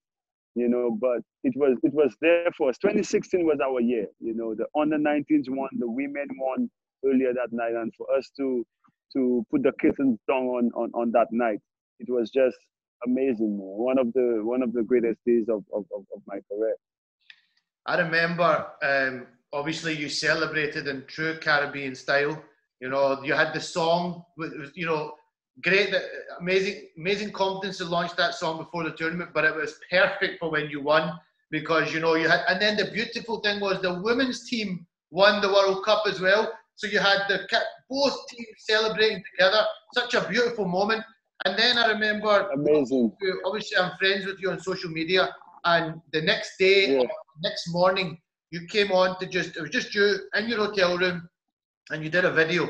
[0.53, 2.77] you know, but it was it was there for us.
[2.77, 6.69] 2016 was our year, you know, the under 19s won, the women won
[7.05, 8.65] earlier that night, and for us to
[9.13, 11.59] to put the kittens down on, on, on that night,
[11.99, 12.57] it was just
[13.05, 13.57] amazing.
[13.57, 16.75] One of the one of the greatest days of, of, of, my career.
[17.85, 22.41] I remember um, obviously you celebrated in true Caribbean style.
[22.79, 25.15] You know, you had the song with you know,
[25.63, 25.93] great
[26.39, 30.51] amazing amazing confidence to launch that song before the tournament, but it was perfect for
[30.51, 31.13] when you won
[31.51, 35.41] because you know you had and then the beautiful thing was the women's team won
[35.41, 36.51] the World Cup as well.
[36.79, 37.45] So you had the
[37.89, 39.65] both teams celebrating together.
[39.93, 41.03] Such a beautiful moment.
[41.43, 43.11] And then I remember, amazing.
[43.45, 45.27] Obviously, I'm friends with you on social media,
[45.65, 47.07] and the next day, yeah.
[47.43, 48.17] next morning,
[48.51, 51.27] you came on to just it was just you in your hotel room,
[51.89, 52.69] and you did a video.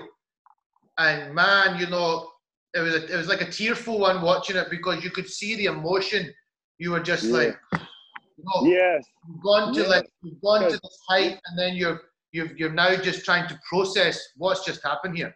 [0.97, 2.31] And man, you know,
[2.73, 5.55] it was a, it was like a tearful one watching it because you could see
[5.55, 6.33] the emotion.
[6.79, 7.37] You were just yeah.
[7.37, 9.89] like, you know, yes, you've gone to yes.
[9.89, 10.71] like you've gone yes.
[10.71, 12.01] to this height, and then you're
[12.31, 15.35] you've you're now just trying to process what's just happened here.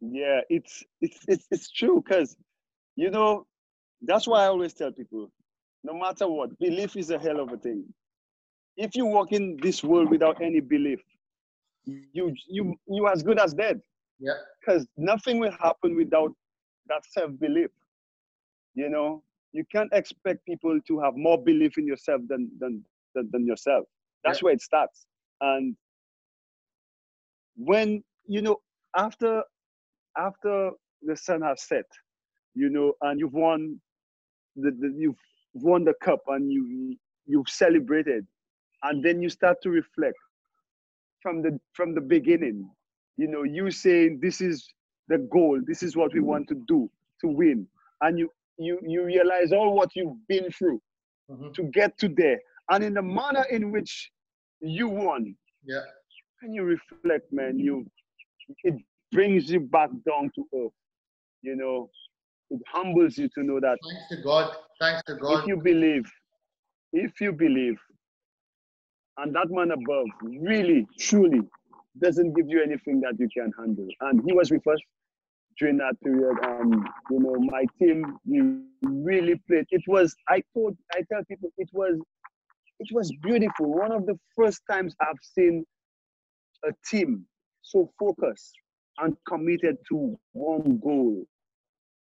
[0.00, 2.36] Yeah, it's it's it's, it's true because
[2.96, 3.46] you know
[4.02, 5.30] that's why I always tell people,
[5.82, 7.84] no matter what, belief is a hell of a thing.
[8.76, 11.00] If you walk in this world without any belief,
[11.84, 13.80] you you you as good as dead.
[14.18, 14.32] Yeah.
[14.60, 16.32] Because nothing will happen without
[16.88, 17.70] that self-belief.
[18.74, 19.22] You know,
[19.52, 23.86] you can't expect people to have more belief in yourself than than than, than yourself.
[24.24, 24.46] That's yeah.
[24.46, 25.06] where it starts.
[25.40, 25.76] And
[27.56, 28.60] when you know
[28.96, 29.42] after
[30.16, 30.70] after
[31.02, 31.84] the sun has set,
[32.54, 33.80] you know, and you've won
[34.56, 35.16] the, the you've
[35.54, 38.26] won the cup and you you've celebrated,
[38.82, 40.16] and then you start to reflect
[41.22, 42.70] from the from the beginning.
[43.16, 44.66] You know, you saying this is
[45.08, 47.66] the goal, this is what we want to do to win,
[48.00, 50.80] and you you you realize all what you've been through
[51.30, 51.52] mm-hmm.
[51.52, 52.38] to get to there,
[52.70, 54.10] and in the manner in which
[54.60, 55.34] you won.
[55.64, 55.80] Yeah.
[56.42, 57.86] And you reflect, man, you
[58.62, 58.74] it
[59.12, 60.72] brings you back down to earth.
[61.42, 61.90] You know,
[62.50, 63.78] it humbles you to know that.
[63.82, 64.54] Thanks to God.
[64.80, 65.40] Thanks to God.
[65.40, 66.04] If you believe,
[66.92, 67.76] if you believe,
[69.18, 71.40] and that man above really, truly
[72.00, 73.88] doesn't give you anything that you can handle.
[74.02, 74.78] And he was with us
[75.58, 76.36] during that period.
[76.42, 76.74] And
[77.10, 78.42] you know, my team, we
[78.82, 79.66] really played.
[79.70, 81.98] It was, I told, I tell people, it was,
[82.78, 83.72] it was beautiful.
[83.72, 85.64] One of the first times I've seen
[86.64, 87.26] a team
[87.62, 88.52] so focused
[88.98, 91.24] and committed to one goal,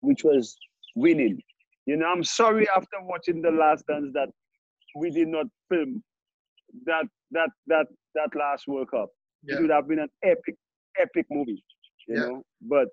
[0.01, 0.57] which was
[0.95, 1.41] winning.
[1.85, 4.29] You know, I'm sorry after watching the last dance that
[4.95, 6.03] we did not film
[6.85, 9.09] that that that that last World Cup.
[9.43, 9.55] Yeah.
[9.55, 10.55] It would have been an epic,
[10.99, 11.63] epic movie.
[12.07, 12.25] You yeah.
[12.25, 12.87] know, but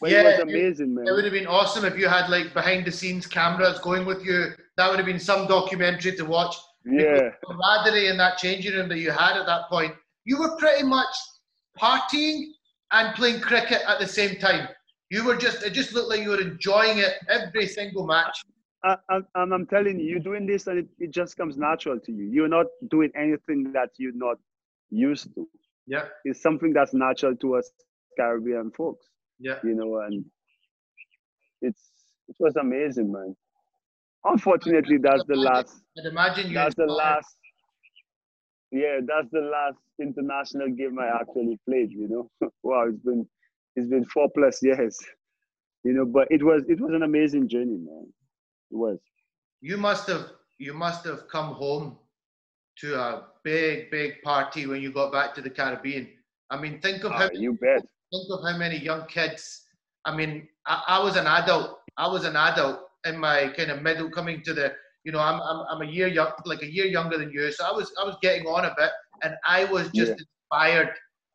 [0.00, 1.08] well, yeah, it was amazing, it, man.
[1.08, 4.24] It would have been awesome if you had like behind the scenes cameras going with
[4.24, 4.52] you.
[4.76, 6.56] That would have been some documentary to watch.
[6.84, 7.02] Yeah.
[7.02, 9.94] The camaraderie in that changing room that you had at that point.
[10.24, 11.14] You were pretty much
[11.78, 12.44] partying
[12.92, 14.68] and playing cricket at the same time.
[15.10, 18.42] You were just, it just looked like you were enjoying it every single match.
[18.84, 22.12] I, I, I'm telling you, you're doing this and it, it just comes natural to
[22.12, 22.24] you.
[22.24, 24.38] You're not doing anything that you're not
[24.88, 25.46] used to.
[25.86, 26.04] Yeah.
[26.24, 27.70] It's something that's natural to us
[28.16, 29.06] Caribbean folks.
[29.40, 29.56] Yeah.
[29.64, 30.24] You know, and
[31.62, 31.80] it's
[32.28, 33.34] it was amazing, man.
[34.24, 35.82] Unfortunately, that's the last.
[35.98, 36.54] I'd imagine you.
[36.54, 37.36] That's the last.
[38.70, 41.90] Yeah, that's the last international game I actually played.
[41.90, 43.26] You know, wow, it's been
[43.76, 44.98] it's been four plus years.
[45.84, 48.06] You know, but it was it was an amazing journey, man.
[48.70, 48.98] It was.
[49.62, 50.26] You must have
[50.58, 51.98] you must have come home
[52.78, 56.08] to a big big party when you got back to the Caribbean.
[56.50, 57.84] I mean, think of ah, how you bet.
[58.12, 59.66] Think of how many young kids.
[60.04, 61.78] I mean, I, I was an adult.
[61.96, 64.72] I was an adult in my kind of middle, coming to the.
[65.04, 67.50] You know, I'm, I'm, I'm a year young, like a year younger than you.
[67.52, 68.90] So I was I was getting on a bit,
[69.22, 70.24] and I was just yeah.
[70.52, 70.92] inspired.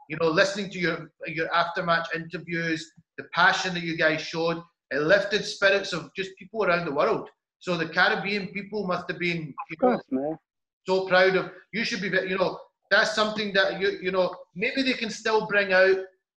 [0.10, 4.62] You know, listening to your your aftermatch interviews, the passion that you guys showed,
[4.92, 7.30] it lifted spirits of just people around the world.
[7.60, 10.38] So the Caribbean people must have been, you course, know, man.
[10.86, 11.52] so proud of.
[11.72, 12.60] You should be, you know,
[12.92, 15.98] that's something that you, you know, maybe they can still bring out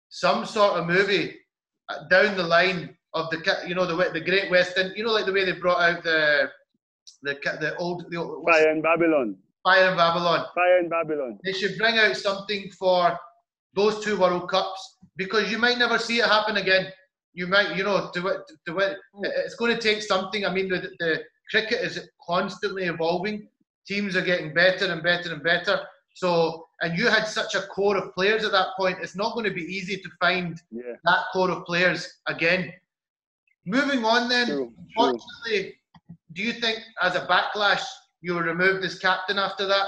[0.09, 1.37] some sort of movie
[1.89, 5.27] uh, down the line of the, you know, the the Great Western, you know, like
[5.27, 6.51] the way they brought out the,
[7.23, 9.37] the the old, the old Fire in Babylon.
[9.65, 10.47] Fire in Babylon.
[10.55, 11.39] Fire in Babylon.
[11.45, 13.19] They should bring out something for
[13.75, 16.87] those two World Cups because you might never see it happen again.
[17.35, 18.97] You might, you know, to it, to, it.
[19.23, 20.47] it's going to take something.
[20.47, 23.49] I mean, the, the cricket is constantly evolving.
[23.87, 25.81] Teams are getting better and better and better.
[26.15, 28.99] So, and you had such a core of players at that point.
[29.01, 30.93] It's not going to be easy to find yeah.
[31.05, 32.73] that core of players again.
[33.65, 36.17] Moving on, then, true, unfortunately, true.
[36.35, 37.83] do you think as a backlash
[38.21, 39.87] you were removed as captain after that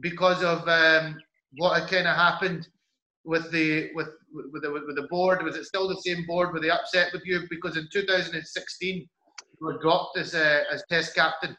[0.00, 1.16] because of um,
[1.56, 2.66] what had kind of happened
[3.24, 5.42] with the with with the, with the board?
[5.42, 6.52] Was it still the same board?
[6.52, 9.08] Were they upset with you because in 2016 you
[9.60, 11.56] were dropped as a, as Test captain?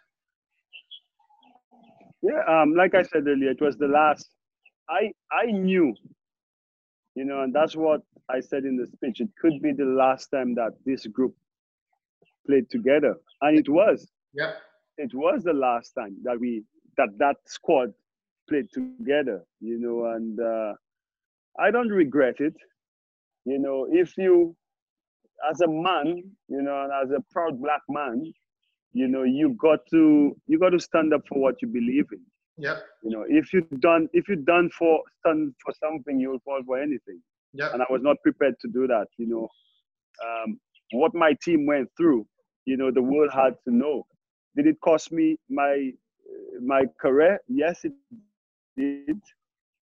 [2.21, 4.27] Yeah, um, like I said earlier, it was the last.
[4.91, 5.95] I I knew,
[7.15, 9.21] you know, and that's what I said in the speech.
[9.21, 11.35] It could be the last time that this group
[12.45, 14.11] played together, and it was.
[14.33, 14.53] Yeah.
[14.97, 16.63] It was the last time that we
[16.97, 17.93] that that squad
[18.49, 20.73] played together, you know, and uh,
[21.59, 22.55] I don't regret it.
[23.45, 24.55] You know, if you,
[25.49, 28.31] as a man, you know, and as a proud black man,
[28.93, 32.19] you know, you got to you got to stand up for what you believe in.
[32.61, 32.77] Yeah.
[33.03, 36.79] You know, if you done if you done for stand for something, you'll fall for
[36.79, 37.21] anything.
[37.53, 37.73] Yeah.
[37.73, 39.07] And I was not prepared to do that.
[39.17, 39.47] You know,
[40.25, 40.59] um,
[40.91, 42.27] what my team went through,
[42.65, 44.05] you know, the world had to know.
[44.55, 45.91] Did it cost me my
[46.61, 47.39] my career?
[47.47, 47.93] Yes, it
[48.77, 49.19] did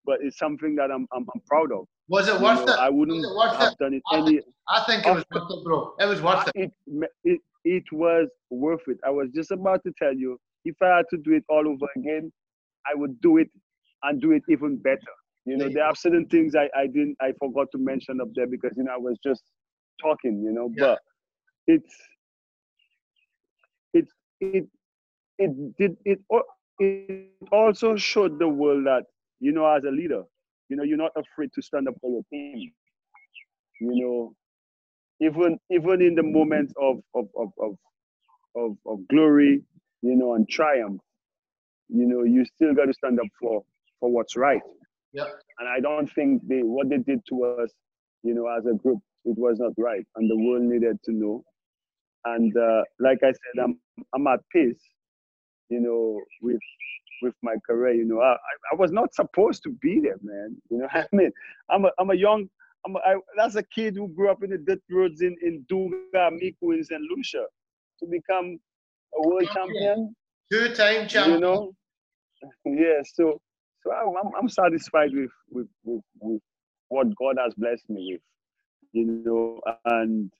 [0.05, 1.85] but it's something that I'm I'm, I'm proud of.
[2.07, 2.79] Was it worth know, it?
[2.79, 3.23] I wouldn't
[3.57, 3.77] have it?
[3.77, 4.41] done it I any.
[4.41, 5.93] Think, I think it was worth it, bro.
[5.99, 6.71] It was worth it.
[6.87, 7.11] it.
[7.23, 8.97] It it was worth it.
[9.05, 11.87] I was just about to tell you, if I had to do it all over
[11.95, 12.31] again,
[12.89, 13.49] I would do it
[14.03, 15.13] and do it even better.
[15.45, 18.47] You know, there are certain things I, I didn't I forgot to mention up there
[18.47, 19.43] because you know I was just
[20.01, 20.95] talking, you know, yeah.
[20.95, 20.99] but
[21.67, 21.95] it's
[23.93, 24.05] it
[24.41, 24.67] it
[25.37, 26.19] it did it
[26.79, 29.03] it also showed the world that
[29.39, 30.23] you know, as a leader,
[30.69, 32.71] you know, you're not afraid to stand up for your team.
[33.81, 34.35] You know,
[35.21, 37.75] even even in the moments of of of of
[38.55, 39.63] of, of glory,
[40.01, 41.01] you know, and triumph,
[41.89, 43.63] you know, you still got to stand up for
[43.99, 44.61] for what's right.
[45.11, 45.25] Yeah.
[45.59, 47.71] And I don't think they what they did to us,
[48.23, 51.43] you know, as a group, it was not right, and the world needed to know.
[52.25, 53.79] And uh, like I said, I'm
[54.13, 54.81] I'm at peace,
[55.69, 56.61] you know, with
[57.21, 57.93] with my career.
[57.93, 58.33] You know, I,
[58.71, 60.55] I was not supposed to be there, man.
[60.69, 61.31] You know, I mean,
[61.69, 62.49] I'm a, I'm a young,
[62.85, 65.65] I'm a, I, that's a kid who grew up in the dirt roads in, in
[65.67, 67.01] Duga, Micoud, and St.
[67.01, 67.45] Lucia
[67.99, 68.59] to become
[69.17, 70.15] a world champion.
[70.51, 71.35] Two-time champion.
[71.35, 71.75] You know,
[72.65, 73.01] yeah.
[73.13, 73.39] So,
[73.83, 76.41] so I'm, I'm satisfied with, with, with, with
[76.89, 78.21] what God has blessed me with.
[78.91, 80.31] You know, and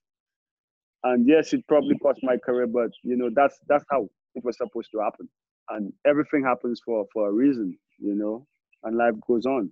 [1.04, 4.58] and yes, it probably cost my career, but you know, that's that's how it was
[4.58, 5.30] supposed to happen
[5.70, 8.45] and everything happens for for a reason you know
[8.84, 9.72] and life goes on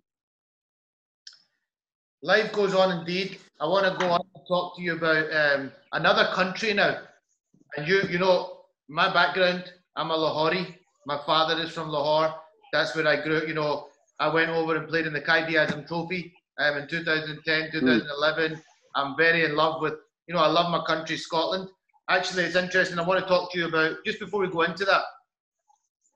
[2.21, 5.71] life goes on indeed i want to go on and talk to you about um,
[5.93, 6.97] another country now
[7.75, 10.75] and you you know my background i'm a lahori
[11.07, 12.33] my father is from lahore
[12.73, 13.87] that's where i grew up you know
[14.19, 18.61] i went over and played in the Quaid-e-Azam trophy um, in 2010 2011 mm.
[18.95, 19.95] i'm very in love with
[20.27, 21.67] you know i love my country scotland
[22.09, 24.85] actually it's interesting i want to talk to you about just before we go into
[24.85, 25.03] that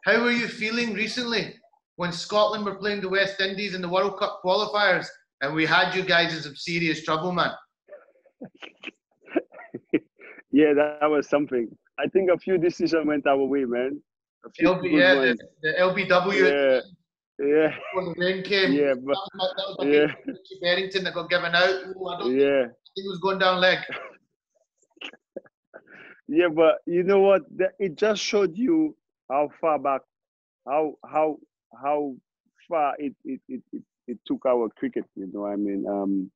[0.06, 1.54] how were you feeling recently
[2.02, 5.08] when Scotland were playing the West Indies in the World Cup qualifiers
[5.42, 7.52] and we had you guys in some serious trouble, man?
[10.52, 11.68] yeah, that, was something.
[12.00, 14.02] I think a few decisions went our way, man.
[14.44, 16.82] A few LB, yeah, the, the LBW yeah,
[17.46, 18.72] yeah, when the rain came.
[18.72, 21.70] yeah, but that was, that was my yeah, big Richie that got given out.
[21.70, 22.66] Ooh, I don't think yeah,
[22.96, 23.80] he was going down leg.
[26.28, 26.48] yeah.
[26.48, 27.44] But you know what?
[27.80, 28.96] It just showed you
[29.30, 30.02] how far back,
[30.68, 31.38] how how
[31.82, 32.16] how
[32.68, 35.06] far it it it it, it took our cricket.
[35.16, 36.32] You know, I mean, um,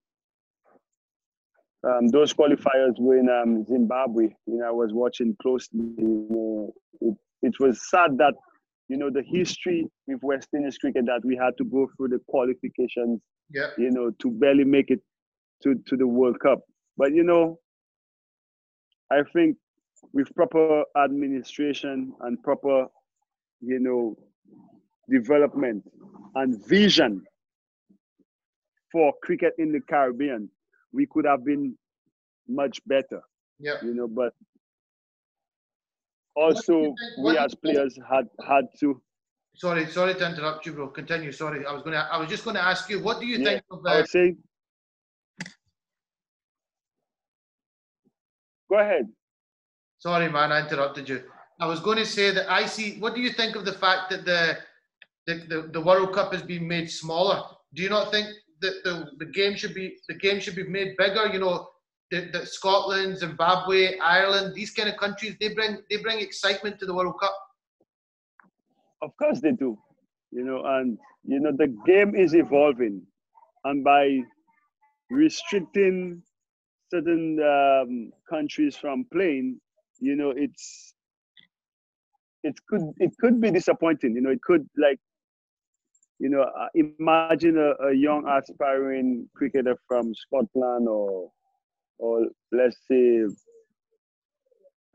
[1.84, 4.30] um, those qualifiers were in um, Zimbabwe.
[4.46, 5.80] You know, I was watching closely.
[5.98, 8.34] You know, it, it was sad that
[8.88, 12.20] you know the history with West Indies cricket that we had to go through the
[12.28, 13.22] qualifications.
[13.54, 15.02] Yeah, You know, to barely make it
[15.64, 16.62] to to the World Cup.
[16.98, 17.60] But you know,
[19.12, 19.58] I think
[20.14, 22.88] with proper administration and proper,
[23.62, 24.18] you know,
[25.10, 25.84] development
[26.36, 27.24] and vision
[28.92, 30.50] for cricket in the Caribbean,
[30.94, 31.78] we could have been
[32.48, 33.22] much better,
[33.60, 33.78] yeah.
[33.84, 34.08] you know.
[34.08, 34.55] But What do you
[36.36, 39.02] also, we as players had had to.
[39.56, 40.90] Sorry, sorry to interrupt you, bro.
[40.90, 41.32] Continue.
[41.32, 42.08] Sorry, I was gonna.
[42.12, 44.10] I was just gonna ask you, what do you Yeah, think of I uh, would
[44.10, 44.36] say,
[48.70, 49.08] go ahead.
[50.00, 51.24] Sorry, man, I interrupted you.
[51.60, 53.00] I was going to say that I see.
[53.00, 54.58] What do you think of the fact that the
[55.26, 57.42] the, the, the World Cup has been made smaller?
[57.74, 58.28] Do you not think
[58.62, 61.28] that the, the game should be the game should be made bigger?
[61.28, 61.68] You know,
[62.16, 66.86] that that Scotland, Zimbabwe, Ireland, these kind of countries, they bring they bring excitement to
[66.86, 67.36] the World Cup.
[69.02, 69.78] Of course they do.
[70.32, 73.02] You know, and you know the game is evolving,
[73.66, 74.20] and by
[75.10, 76.24] restricting
[76.92, 79.60] certain um, countries from playing,
[80.00, 80.94] you know, it's
[82.44, 84.16] it could it could be disappointing.
[84.16, 85.00] You know, it could like,
[86.20, 91.32] you know, uh, imagine a, a young aspiring cricketer from Scotland or
[91.98, 93.26] or let's say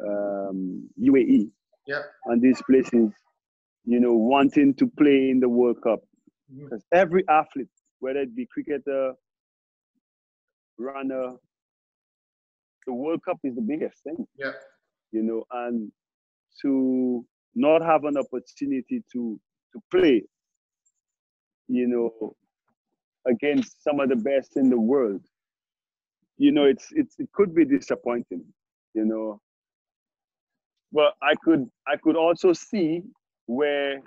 [0.07, 1.51] um, UAE
[1.87, 2.03] Yeah.
[2.27, 3.13] and these places,
[3.85, 6.01] you know, wanting to play in the World Cup.
[6.65, 7.69] Because every athlete,
[8.01, 9.15] whether it be cricketer,
[10.79, 11.37] runner,
[12.87, 14.53] the World Cup is the biggest thing, Yeah.
[15.13, 15.93] you know, and
[16.63, 17.25] to
[17.55, 19.41] not have an opportunity to
[19.73, 20.23] to play,
[21.69, 22.35] you know,
[23.27, 25.25] against some of the best in the world,
[26.41, 28.45] you know, it's it's it could be disappointing,
[28.95, 29.41] you know.
[30.93, 33.03] But I could I could also see
[33.47, 34.03] where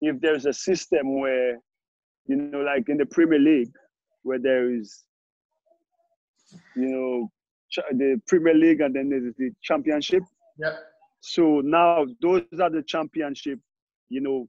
[0.00, 1.58] if there's a system where,
[2.26, 3.72] you know, like in the Premier League,
[4.22, 5.04] where there is,
[6.76, 7.30] you know,
[7.92, 10.22] the Premier League and then there's the Championship.
[10.58, 10.76] Yeah.
[11.20, 13.58] So now those are the championship,
[14.08, 14.48] you know,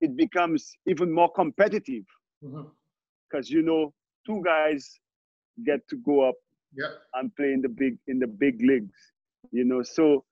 [0.00, 2.04] it becomes even more competitive
[2.42, 2.70] Mhm.
[3.28, 3.92] because you know
[4.26, 5.00] two guys
[5.64, 6.34] get to go up
[6.74, 6.90] Yeah.
[7.14, 9.12] and play in the big in the big leagues,
[9.52, 9.82] you know.
[9.82, 10.24] So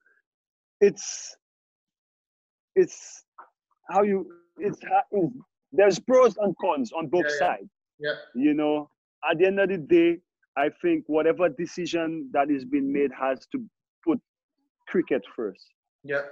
[0.80, 1.36] it's
[2.74, 3.24] it's
[3.90, 4.26] how you
[4.58, 5.32] it's, it's
[5.72, 7.38] there's pros and cons on both Yeah, yeah.
[7.38, 8.14] sides, Yeah.
[8.34, 8.90] you know.
[9.30, 10.18] At the end of the day,
[10.56, 13.64] I think whatever decision that is being made has to
[14.04, 14.20] put
[14.88, 15.66] cricket first,
[16.02, 16.22] Yeah.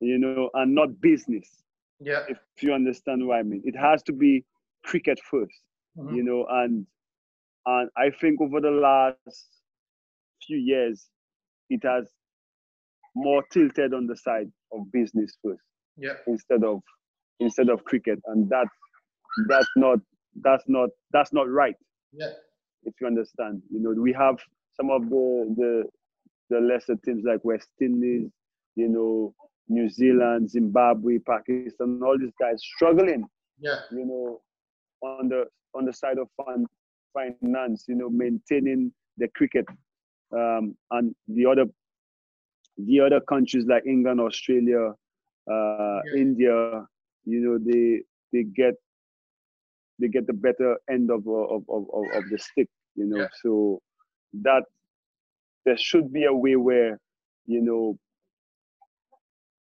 [0.00, 1.60] you know, and not business.
[2.00, 2.24] Yeah.
[2.28, 3.62] if you understand what I mean.
[3.64, 4.44] It has to be
[4.84, 5.62] cricket 1st
[5.96, 6.16] Mhm.
[6.16, 6.86] you know, and
[7.66, 9.34] and I think over the last
[10.28, 11.08] few years,
[11.70, 12.10] it has
[13.14, 15.62] more tilted on the side of business first
[15.96, 16.14] Yeah.
[16.26, 16.82] instead of
[17.40, 18.70] instead of cricket, and that's
[19.48, 19.98] that's not
[20.42, 21.76] that's not that's not right.
[22.12, 22.32] Yeah.
[22.84, 24.38] If you understand, you know, we have
[24.74, 25.84] some of the the
[26.50, 28.30] the lesser teams like West Indies,
[28.76, 29.34] you know,
[29.68, 33.24] New Zealand, Zimbabwe, Pakistan, all these guys struggling
[33.58, 33.80] Yeah.
[33.90, 34.40] you know,
[35.02, 36.66] on the on the side of fin-
[37.14, 39.66] finance, you know, maintaining the cricket,
[40.32, 41.66] um, and the other
[42.78, 44.92] the other countries like England, Australia,
[45.50, 46.20] uh, Yeah.
[46.20, 46.86] India,
[47.24, 48.02] you know, they
[48.32, 48.74] they get
[50.00, 53.20] they get the better end of of of, of, of the stick, you know.
[53.20, 53.28] Yeah.
[53.42, 53.80] So
[54.42, 54.64] that
[55.64, 56.98] there should be a way where,
[57.46, 57.98] you know,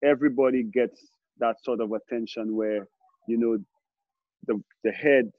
[0.03, 2.87] everybody gets that sort of attention where,
[3.29, 3.59] you know,
[4.47, 5.31] the the head,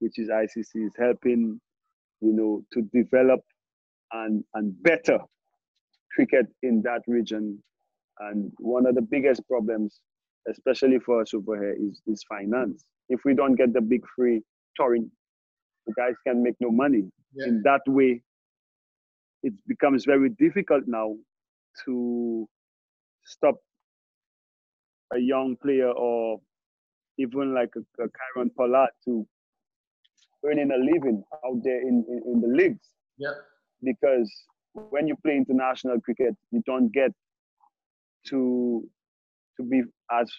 [0.00, 1.60] which is ICC, is helping,
[2.20, 3.40] you know, to develop
[4.12, 5.18] and and better
[6.14, 7.62] cricket in that region.
[8.18, 10.00] And one of the biggest problems,
[10.48, 12.84] especially for us over here, is is finance.
[13.08, 14.42] If we don't get the big three
[14.76, 15.10] touring,
[15.86, 17.10] the guys can make no money.
[17.34, 17.46] Yeah.
[17.46, 18.22] In that way,
[19.42, 21.16] it becomes very difficult now
[21.84, 22.48] to
[23.24, 23.56] stop
[25.14, 26.40] a young player or
[27.18, 29.26] even like a, a Kieron Pollard to
[30.46, 32.88] earning a living out there in, in, in the leagues
[33.18, 33.32] Yeah.
[33.82, 34.30] because
[34.74, 37.12] when you play international cricket, you don't get
[38.28, 38.88] to
[39.56, 40.30] to be as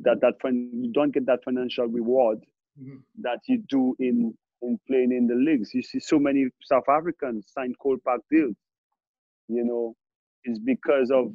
[0.00, 2.38] that that you don't get that financial reward
[2.80, 2.96] mm-hmm.
[3.22, 5.72] that you do in in playing in the leagues.
[5.74, 8.56] You see so many South Africans sign Kolpak deals.
[9.48, 9.94] You know,
[10.44, 11.26] it's because of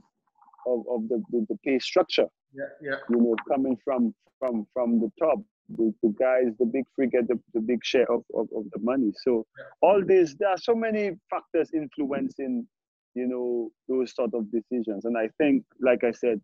[0.67, 2.27] of, of the, the, the pay structure.
[2.53, 2.95] Yeah, yeah.
[3.09, 5.39] You know, coming from from from the top.
[5.69, 8.79] The, the guys, the big three get the, the big share of, of, of the
[8.81, 9.11] money.
[9.23, 9.45] So
[9.81, 12.67] all this, there are so many factors influencing,
[13.15, 15.05] you know, those sort of decisions.
[15.05, 16.41] And I think, like I said,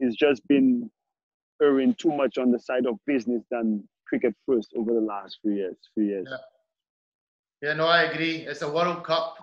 [0.00, 0.90] it's just been
[1.62, 5.52] erring too much on the side of business than cricket first over the last few
[5.52, 5.76] years.
[5.94, 6.26] Few years.
[6.30, 7.68] Yeah.
[7.68, 8.46] yeah, no, I agree.
[8.46, 9.38] It's a World Cup,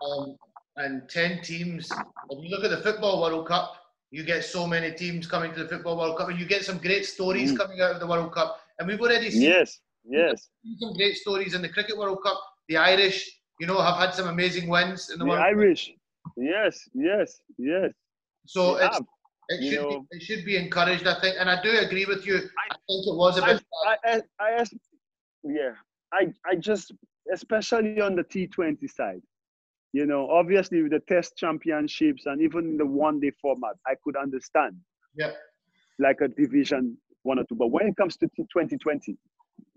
[0.00, 0.36] um,
[0.76, 1.90] and ten teams.
[2.30, 3.76] If you look at the Football World Cup,
[4.12, 6.76] you get so many teams coming to the Football World Cup, and you get some
[6.76, 7.56] great stories mm.
[7.56, 8.60] coming out of the World Cup.
[8.78, 12.38] And we've already seen yes, yes, some great stories in the Cricket World Cup.
[12.68, 15.86] The Irish, you know, have had some amazing wins in the, the World Irish.
[15.86, 16.32] Cup.
[16.36, 17.90] Yes, yes, yes.
[18.46, 19.00] So it's,
[19.48, 22.26] it should, know, be, it should be encouraged, I think, and I do agree with
[22.26, 22.36] you.
[22.36, 23.62] I, I think it was a bit.
[23.86, 24.64] I, I, I, I,
[25.42, 25.72] yeah,
[26.12, 26.92] I, I just,
[27.32, 29.22] especially on the T20 side,
[29.92, 34.16] you know, obviously with the Test championships and even in the one-day format, I could
[34.16, 34.76] understand.
[35.14, 35.32] Yeah.
[35.98, 39.16] Like a division one or two, but when it comes to T2020,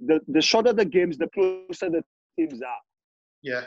[0.07, 2.03] the the shorter the games, the closer the
[2.37, 2.81] teams are.
[3.43, 3.61] Yeah.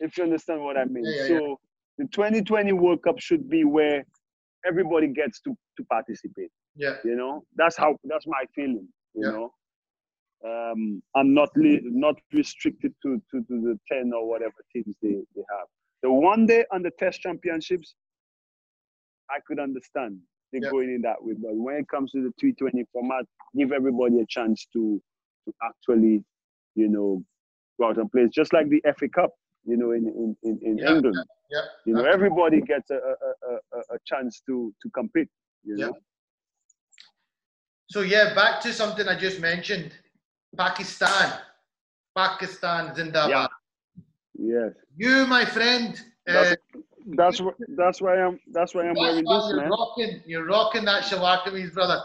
[0.00, 1.04] If you understand what I mean.
[1.06, 1.54] Yeah, yeah, so yeah.
[1.98, 4.04] the 2020 World Cup should be where
[4.66, 6.50] everybody gets to to participate.
[6.76, 6.96] Yeah.
[7.04, 8.88] You know, that's how that's my feeling.
[9.14, 9.52] You know,
[10.44, 15.42] um, I'm not not restricted to, to to the ten or whatever teams they they
[15.50, 15.66] have.
[16.02, 17.94] The one day on the Test Championships,
[19.30, 20.18] I could understand
[20.52, 20.70] they yeah.
[20.70, 21.34] going in that way.
[21.38, 23.24] But when it comes to the T20 format,
[23.56, 25.02] give everybody a chance to
[25.46, 26.22] to actually,
[26.74, 27.24] you know,
[27.80, 28.22] go out and play.
[28.22, 29.30] It's just like the FA Cup,
[29.64, 31.16] you know, in in, in, in yeah, England.
[31.50, 35.28] Yeah, you know, everybody gets a, a, a, a chance to to compete.
[35.64, 35.92] You know.
[37.90, 39.92] So yeah, back to something I just mentioned.
[40.56, 41.38] Pakistan.
[42.16, 43.28] Pakistan Zindabad.
[43.28, 43.46] Yeah.
[44.34, 44.72] Yes.
[44.96, 46.00] You, my friend.
[46.26, 46.80] That's, uh,
[47.16, 47.40] that's,
[47.76, 49.70] that's why I'm that's why I'm that's wearing why this, you're man.
[49.70, 52.00] Rocking, you're rocking that Shalwar Kameez, brother.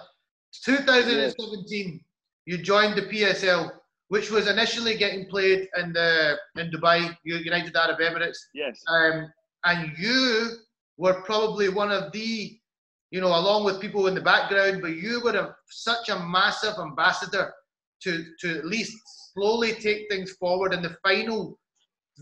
[0.63, 2.01] 2017, yes.
[2.45, 3.71] you joined the PSL
[4.13, 8.37] which was initially getting played in the in Dubai, United Arab Emirates.
[8.53, 8.79] Yes.
[8.87, 9.33] Um,
[9.65, 10.51] and you
[10.97, 12.59] were probably one of the,
[13.09, 16.75] you know, along with people in the background, but you were a, such a massive
[16.79, 17.51] ambassador
[18.03, 18.97] to to at least
[19.33, 20.73] slowly take things forward.
[20.73, 21.59] And the final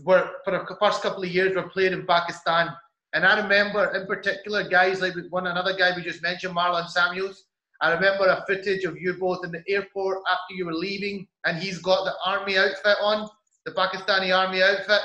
[0.04, 2.70] were for the first couple of years were played in Pakistan.
[3.14, 7.44] And I remember in particular guys like one another guy we just mentioned, Marlon Samuels
[7.82, 11.58] I remember a footage of you both in the airport after you were leaving, and
[11.58, 13.28] he's got the army outfit on,
[13.66, 15.00] the Pakistani army outfit.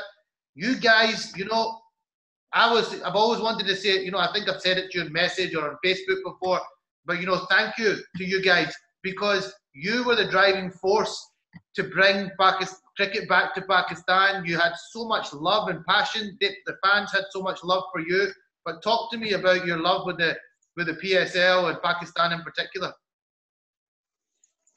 [0.53, 1.79] You guys, you know,
[2.53, 4.99] I was, I've always wanted to say, you know, I think I've said it to
[4.99, 6.61] you in message or on Facebook before,
[7.05, 8.71] but you know, thank you to you guys
[9.01, 11.15] because you were the driving force
[11.75, 14.43] to bring Pakistan, cricket back to Pakistan.
[14.45, 16.35] You had so much love and passion.
[16.41, 18.27] The fans had so much love for you.
[18.65, 20.35] But talk to me about your love with the
[20.77, 22.93] with the PSL and Pakistan in particular?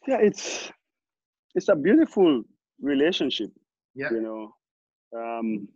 [0.06, 0.70] Yeah, it's
[1.54, 2.42] it's a beautiful
[2.80, 3.50] relationship.
[3.94, 4.08] Yeah.
[4.10, 4.54] You know,
[5.16, 5.68] um,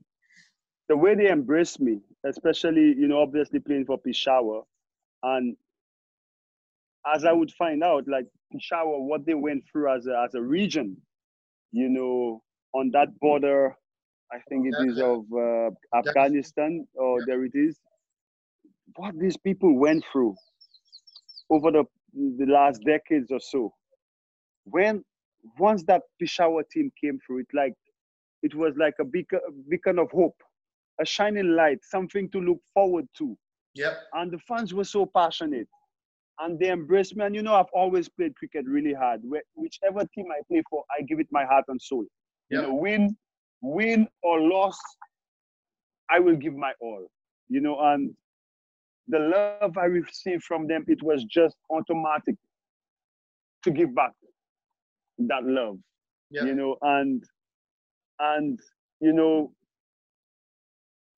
[0.88, 4.64] the way they embrace me, especially you know, obviously playing for Peshawar,
[5.22, 5.56] and
[7.12, 10.42] as I would find out, like Peshawar, what they went through as a as a
[10.42, 10.96] region,
[11.72, 12.42] you know,
[12.72, 13.76] on that border,
[14.32, 17.24] I think it is of uh, Afghanistan, or yeah.
[17.26, 17.78] there it is
[18.96, 20.34] what these people went through
[21.50, 21.84] over the,
[22.14, 23.72] the last decades or so.
[24.64, 25.04] When
[25.58, 27.74] once that Peshawar team came through, it like
[28.42, 30.36] it was like a beacon, beacon of hope,
[31.00, 33.36] a shining light, something to look forward to.
[33.74, 33.98] Yep.
[34.14, 35.68] And the fans were so passionate,
[36.40, 37.24] and they embraced me.
[37.24, 39.22] And you know, I've always played cricket really hard.
[39.54, 42.04] Whichever team I play for, I give it my heart and soul.
[42.50, 42.62] Yep.
[42.62, 43.16] You know, win,
[43.62, 44.78] win or loss,
[46.10, 47.06] I will give my all.
[47.48, 48.14] You know, and
[49.08, 52.36] the love I received from them, it was just automatic
[53.62, 54.12] to give back
[55.18, 55.78] that love.
[56.30, 57.22] You know, and
[58.18, 58.58] and
[59.00, 59.52] you know,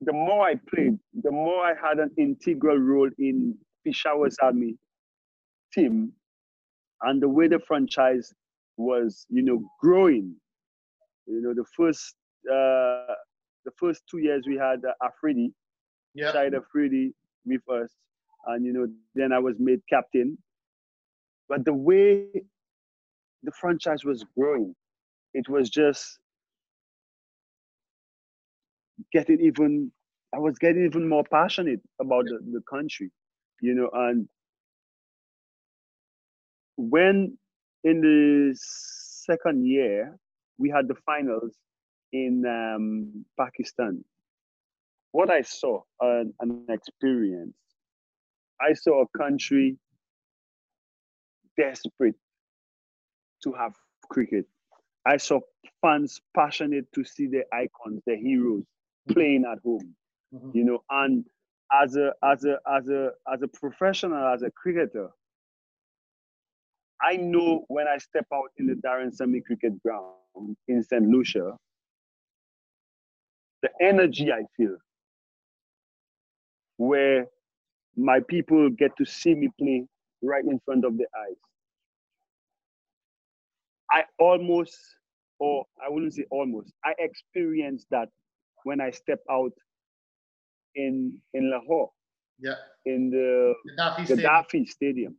[0.02, 4.76] the more I played, the more I had an integral role in Peshawar Zalmi
[5.76, 6.12] team
[7.02, 8.34] and the way the franchise
[8.76, 10.34] was, you know, growing.
[11.26, 12.16] You know, the first
[12.50, 13.14] uh,
[13.64, 15.52] the first two years we had uh, Afridi,
[16.14, 16.32] yeah.
[16.32, 17.12] Shahid Afridi,
[17.44, 17.94] me first,
[18.46, 20.38] and you know, then I was made captain.
[21.48, 22.26] But the way
[23.42, 24.74] the franchise was growing,
[25.34, 26.18] it was just
[29.12, 29.92] getting even.
[30.34, 33.10] I was getting even more passionate about the, the country,
[33.62, 34.28] you know, and
[36.76, 37.38] when
[37.84, 40.16] in the second year
[40.58, 41.56] we had the finals
[42.12, 44.04] in um, Pakistan,
[45.12, 47.56] what I saw uh, an experience,
[48.60, 49.76] I saw a country
[51.56, 52.16] desperate
[53.42, 53.74] to have
[54.10, 54.46] cricket.
[55.06, 55.40] I saw
[55.82, 58.64] fans passionate to see the icons, the heroes
[59.08, 59.94] playing at home.
[60.34, 60.50] Mm-hmm.
[60.52, 61.24] You know, and
[61.72, 65.10] as a as a as a as a professional, as a cricketer,
[67.02, 71.02] I know when I step out in the Darren Sammy cricket ground in St.
[71.02, 71.56] Lucia,
[73.62, 74.76] the energy I feel,
[76.78, 77.26] where
[77.96, 79.86] my people get to see me play
[80.22, 81.36] right in front of their eyes.
[83.90, 84.76] I almost,
[85.38, 88.08] or I wouldn't say almost, I experienced that
[88.64, 89.52] when I step out
[90.74, 91.90] in in Lahore.
[92.38, 92.54] Yeah.
[92.84, 94.66] In the Gaddafi, Gaddafi Stadium.
[94.66, 95.16] Stadium.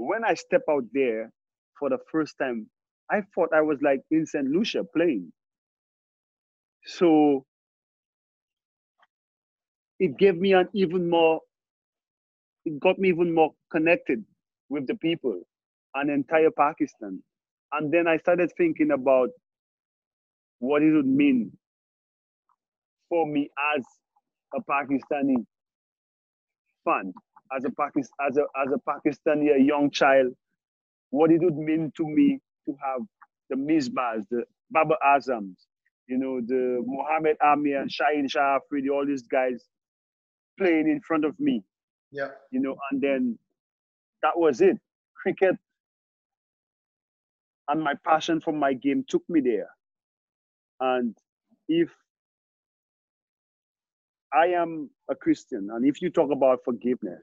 [0.00, 1.30] When I step out there
[1.78, 2.66] for the first time,
[3.10, 4.46] I thought I was like in St.
[4.46, 5.30] Lucia playing.
[6.86, 7.44] So
[9.98, 11.40] it gave me an even more,
[12.64, 14.24] it got me even more connected
[14.70, 15.40] with the people
[15.94, 17.22] and entire Pakistan.
[17.72, 19.30] And then I started thinking about
[20.60, 21.52] what it would mean
[23.10, 23.84] for me as
[24.54, 25.44] a Pakistani
[26.84, 27.12] fan,
[27.56, 30.32] as a Pakistan, as a as a Pakistani, a young child,
[31.10, 33.02] what it would mean to me to have
[33.48, 35.56] the Misbahs, the Babar Azams,
[36.06, 39.64] you know, the Mohammed Amir and Shaheen Shah Afridi, all these guys
[40.58, 41.62] playing in front of me.
[42.12, 42.28] Yeah.
[42.50, 43.38] You know, and then
[44.22, 44.78] that was it.
[45.14, 45.56] Cricket
[47.68, 49.68] and my passion for my game took me there.
[50.80, 51.16] And
[51.68, 51.90] if
[54.32, 57.22] I am a Christian, and if you talk about forgiveness,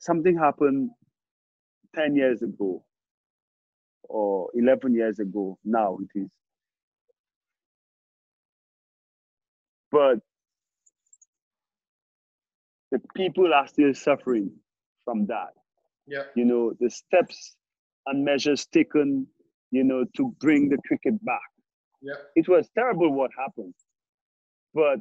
[0.00, 0.90] something happened
[1.94, 2.84] 10 years ago
[4.08, 6.28] or 11 years ago, now it is.
[9.90, 10.18] But
[12.90, 14.50] the people are still suffering
[15.04, 15.52] from that.
[16.06, 16.24] Yeah.
[16.34, 17.56] You know, the steps
[18.06, 19.26] and measures taken,
[19.70, 21.40] you know, to bring the cricket back.
[22.00, 22.14] Yeah.
[22.36, 23.74] It was terrible what happened.
[24.74, 25.00] But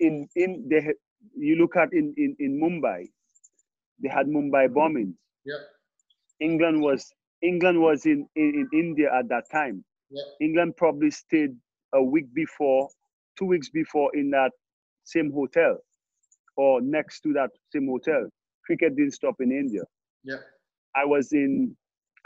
[0.00, 0.94] in in the
[1.36, 3.10] you look at in, in, in Mumbai,
[4.02, 5.14] they had Mumbai bombings.
[5.44, 5.54] Yeah.
[6.40, 7.12] England was
[7.42, 9.84] England was in, in, in India at that time.
[10.10, 10.22] Yeah.
[10.40, 11.56] England probably stayed
[11.94, 12.88] a week before,
[13.38, 14.52] two weeks before in that
[15.04, 15.78] same hotel
[16.56, 18.28] or next to that same hotel.
[18.64, 19.82] Cricket didn't stop in India.
[20.24, 20.36] Yeah.
[20.94, 21.76] I was in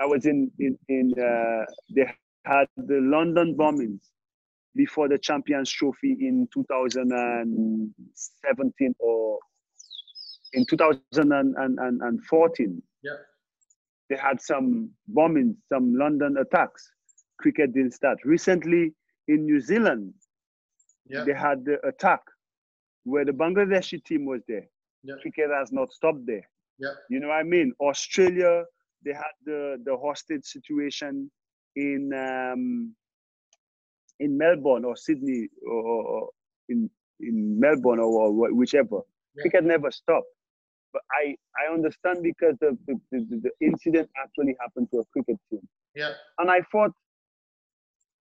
[0.01, 2.13] I was in in, in uh, they
[2.45, 4.01] had the London bombings
[4.75, 9.39] before the Champions Trophy in 2017 or
[10.57, 12.83] in 2014.
[13.03, 13.11] Yeah.
[14.09, 16.91] They had some bombings, some London attacks.
[17.39, 18.19] Cricket didn't start.
[18.25, 18.95] Recently
[19.29, 20.15] in New Zealand,
[21.09, 21.25] Yeah.
[21.25, 22.21] they had the attack
[23.05, 24.67] where the Bangladeshi team was there.
[25.05, 25.15] Yeah.
[25.23, 26.49] Cricket has not stopped there.
[26.79, 26.95] Yeah.
[27.11, 27.73] You know what I mean?
[27.81, 28.65] Australia,
[29.05, 31.31] they had the, the hostage situation
[31.77, 32.95] in um,
[34.19, 36.31] in Melbourne or Sydney or, or
[36.69, 39.01] in in Melbourne or, or whichever.
[39.35, 39.43] Yeah.
[39.43, 40.27] Cricket never stopped.
[40.97, 45.37] But I, I understand because the, the, the, the incident actually happened to a cricket
[45.51, 45.61] team.
[45.95, 46.13] Yeah.
[46.39, 46.93] And I thought,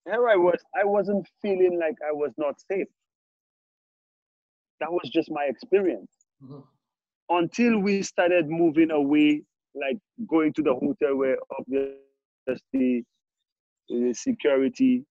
[0.06, 2.88] here I was, I wasn't feeling like I was not safe.
[4.80, 6.10] That was just my experience.
[6.42, 6.64] Mhm.
[7.28, 9.42] Until we started moving away,
[9.76, 9.98] like
[10.28, 13.04] going to the hotel where obviously
[13.88, 15.04] the security,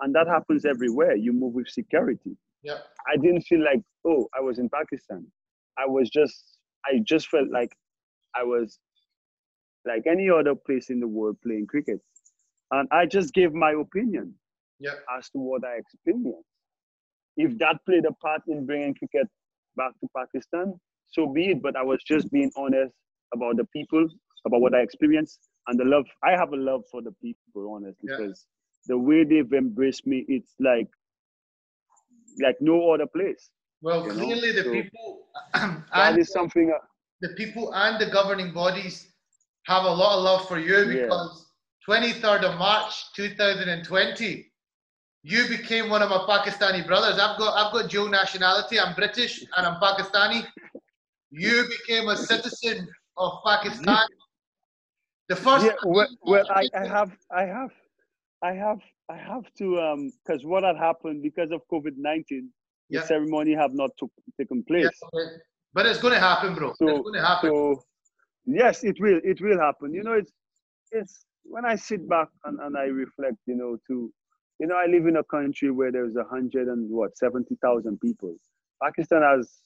[0.00, 1.16] and that happens everywhere.
[1.16, 2.36] You move with security.
[2.62, 2.78] Yeah.
[3.12, 5.26] I didn't feel like, oh, I was in Pakistan.
[5.78, 6.49] I was just,
[6.86, 7.76] I just felt like
[8.34, 8.78] I was
[9.86, 12.00] like any other place in the world playing cricket.
[12.70, 14.34] And I just gave my opinion
[14.78, 14.94] Yeah.
[15.16, 16.48] as to what I experienced.
[17.36, 19.28] If that played a part in bringing cricket
[19.76, 20.74] back to Pakistan,
[21.08, 21.62] so be it.
[21.62, 22.94] But I was just being honest
[23.34, 24.06] about the people,
[24.46, 26.06] about what I experienced, and the love.
[26.22, 28.16] I have a love for the people, honest, Yeah.
[28.16, 28.46] because
[28.86, 30.88] the way they've embraced me, it's like,
[32.40, 33.50] like no other place.
[33.82, 36.70] Well, You know, clearly the so people and is something.
[36.70, 36.78] uh,
[37.20, 39.12] the people and the governing bodies
[39.66, 41.04] have a lot of love for you Yeah.
[41.04, 41.46] because
[41.88, 44.52] 23rd of March 2020,
[45.22, 47.18] you became one of my Pakistani brothers.
[47.18, 48.78] I've got I've got dual nationality.
[48.80, 50.46] I'm British and I'm Pakistani.
[51.30, 54.06] You became a citizen of Pakistan.
[55.28, 57.70] The first yeah, well, well I, I have, I have,
[58.42, 62.50] I have, I have to, um, because what had happened because of COVID nineteen,
[62.90, 63.04] the Yeah.
[63.04, 64.84] ceremony have not took, taken place.
[64.84, 65.36] Yeah, okay.
[65.72, 66.72] But it's going to happen, bro.
[66.78, 67.50] So- it's going to happen.
[67.50, 67.82] So
[68.46, 69.20] yes, it will.
[69.24, 69.94] It will happen.
[69.94, 70.32] You know, it's
[70.92, 73.36] it's when I sit back and, and I reflect.
[73.46, 74.12] You know, to
[74.58, 78.00] you know, I live in a country where there's a hundred and what seventy thousand
[78.00, 78.34] people.
[78.82, 79.60] Pakistan has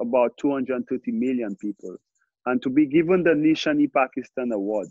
[0.00, 1.96] about two hundred and thirty million people,
[2.46, 4.88] and to be given the Nishan-e-Pakistan Award,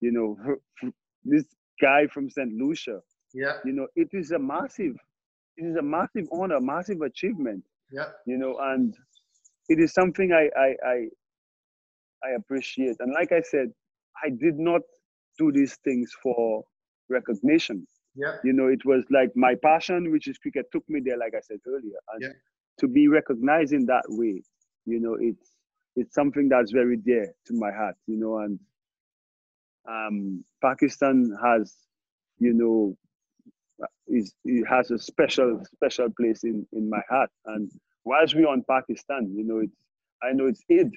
[0.00, 0.36] you know,
[1.24, 1.44] this
[1.80, 3.00] guy from Saint Lucia,
[3.32, 4.96] yeah, you know, it is a massive,
[5.56, 8.94] it is a massive honor, massive achievement yeah, you know and
[9.68, 10.96] it is something I, I i
[12.24, 12.96] i appreciate.
[13.00, 13.68] And like i said
[14.24, 14.82] i did not
[15.38, 16.64] do these things for
[17.08, 17.86] recognition.
[18.14, 21.34] Yeah, you know it was like my passion which is cricket took me there like
[21.36, 22.00] i said earlier.
[22.14, 22.32] And Yeah.
[22.80, 24.42] to be recognized in that way
[24.86, 25.52] you know it's
[25.96, 28.58] it's something that's very dear to my heart you know and
[29.88, 31.74] um pakistan has
[32.38, 32.96] you know
[34.08, 37.70] is it has a special special place in in my heart and
[38.04, 39.76] whilst we're on pakistan you know it's
[40.22, 40.92] i know it's eid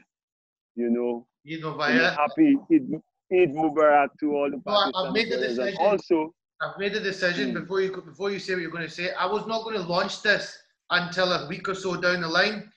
[0.75, 3.01] you know and Vaya, happy eid,
[3.31, 5.77] eid mubarak to all the I- I've made the and decision.
[5.79, 7.59] also I've made a decision hmm.
[7.59, 9.13] before you before you say what you're going to say.
[9.13, 10.57] I was not going to launch this
[10.89, 12.71] until a week or so down the line,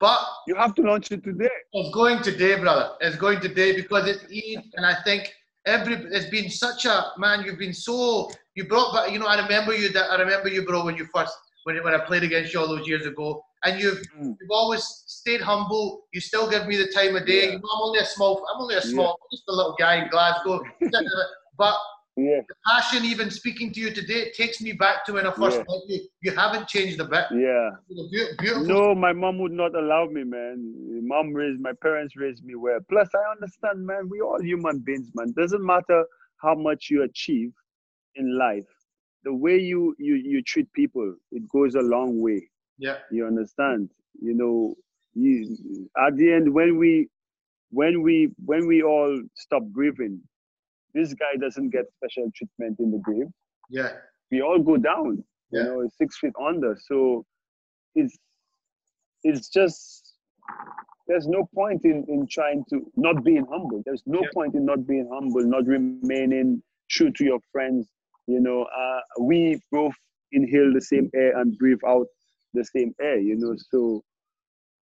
[0.00, 2.90] but you have to launch it today it's going today, brother.
[3.00, 5.34] It's going today because it's Eid, and I think
[5.66, 7.44] every it's been such a man.
[7.44, 9.12] You've been so you brought back.
[9.12, 9.88] You know, I remember you.
[9.90, 12.68] That I remember you, bro, when you first when when I played against you all
[12.68, 14.36] those years ago, and you've Mm.
[14.40, 16.06] you've always stayed humble.
[16.12, 17.46] You still give me the time of day.
[17.46, 17.52] Yeah.
[17.52, 18.44] You know, I'm only a small.
[18.52, 20.62] I'm only a small, just a little guy in Glasgow.
[21.58, 21.76] but
[22.18, 25.32] yeah the passion, even speaking to you today, it takes me back to when I
[25.32, 25.64] first Yeah.
[25.68, 26.00] met you.
[26.22, 27.26] You haven't changed a bit.
[27.32, 27.70] yeah
[28.38, 28.66] beautiful.
[28.66, 30.56] No, my mom would not allow me, man.
[31.06, 32.80] Mom raised my parents raised me well.
[32.88, 34.08] Plus, I understand, man.
[34.08, 35.32] We all human beings, man.
[35.36, 36.04] Doesn't matter
[36.42, 37.52] how much you achieve
[38.16, 38.66] in life.
[39.24, 42.48] The way you you you treat people, it goes a long way.
[42.78, 43.90] Yeah, You understand?
[44.20, 44.74] You know,
[45.14, 45.56] you,
[46.06, 47.08] at the end, when we
[47.70, 50.20] when we when we all stop breathing,
[50.94, 53.28] this guy doesn't get special treatment in the grave
[53.68, 53.88] yeah,
[54.30, 55.60] we all go down Yeah.
[55.60, 56.76] you know six feet under.
[56.88, 57.24] So
[57.94, 58.16] it's
[59.24, 60.14] it's just
[61.08, 63.82] there's no point in in trying to not being humble.
[63.84, 64.30] There's no Yeah.
[64.32, 67.72] point in not being humble not remaining true to your friends
[68.26, 68.50] you know.
[68.64, 69.94] Uh, we both
[70.32, 72.06] inhale the same air and breathe out
[72.54, 73.54] the same air you know.
[73.70, 74.02] So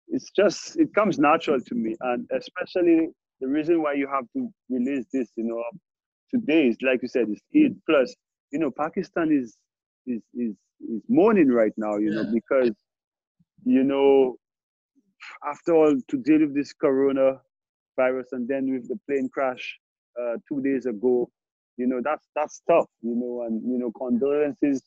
[0.08, 1.96] it's just it comes natural to me.
[2.00, 3.08] And especially
[3.40, 5.62] the reason why you have to release this you know
[6.30, 8.14] today is like you said it's Eid plus
[8.52, 9.56] you know pakistan is
[10.06, 12.70] is is is mourning right now you know because
[13.64, 14.36] you know
[15.48, 17.40] after all to deal with this corona
[17.96, 19.78] virus and then with the plane crash
[20.20, 21.28] uh, two days ago
[21.76, 24.82] you know that's that's tough you know and you know condolences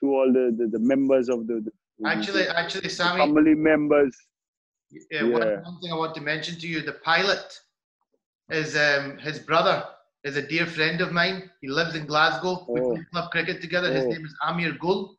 [0.00, 1.70] to all the the, the members of the, the
[2.06, 4.16] Actually, the actually, Sammy, family members.
[5.10, 5.60] Yeah, one, yeah.
[5.60, 7.60] one thing I want to mention to you: the pilot
[8.48, 9.84] is um, his brother
[10.24, 11.50] is a dear friend of mine.
[11.62, 12.66] He lives in Glasgow.
[12.68, 12.90] We Oh.
[12.94, 13.92] play club cricket together.
[13.92, 14.08] His Oh.
[14.08, 15.16] name is Amir Gul.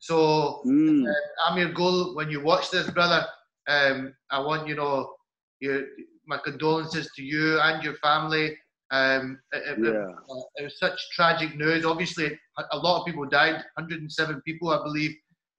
[0.00, 1.04] So Mm,
[1.48, 3.26] Amir Gul, when you watch this, brother,
[3.68, 5.14] um, I want you know
[5.60, 5.78] your
[6.26, 8.56] my condolences to you and your family.
[8.92, 11.84] Um, it, it- it- yeah uh, it was such tragic news.
[11.84, 12.26] Obviously,
[12.72, 15.14] a, lot of people died, 107 people, I believe.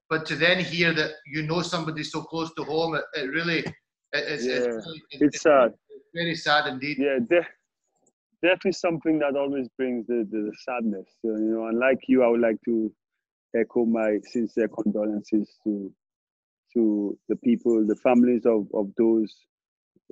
[0.10, 3.60] But to then hear that you know somebody so close to home, it, it really,
[3.60, 4.54] it, it's, Yeah.
[4.56, 6.98] it's, really- it- it's sad it's very sad indeed.
[7.00, 7.48] yeah de-
[8.44, 12.00] death is something that always brings the, the, the sadness so, you know and like
[12.08, 12.92] you i would like to
[13.56, 15.92] echo my sincere condolences to
[16.74, 19.34] to the people the families of, of those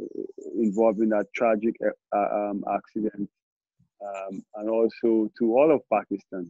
[0.01, 0.23] uh,
[0.61, 1.75] involved in that tragic
[2.15, 3.29] uh, um, accident
[4.05, 6.47] um, and also to all of pakistan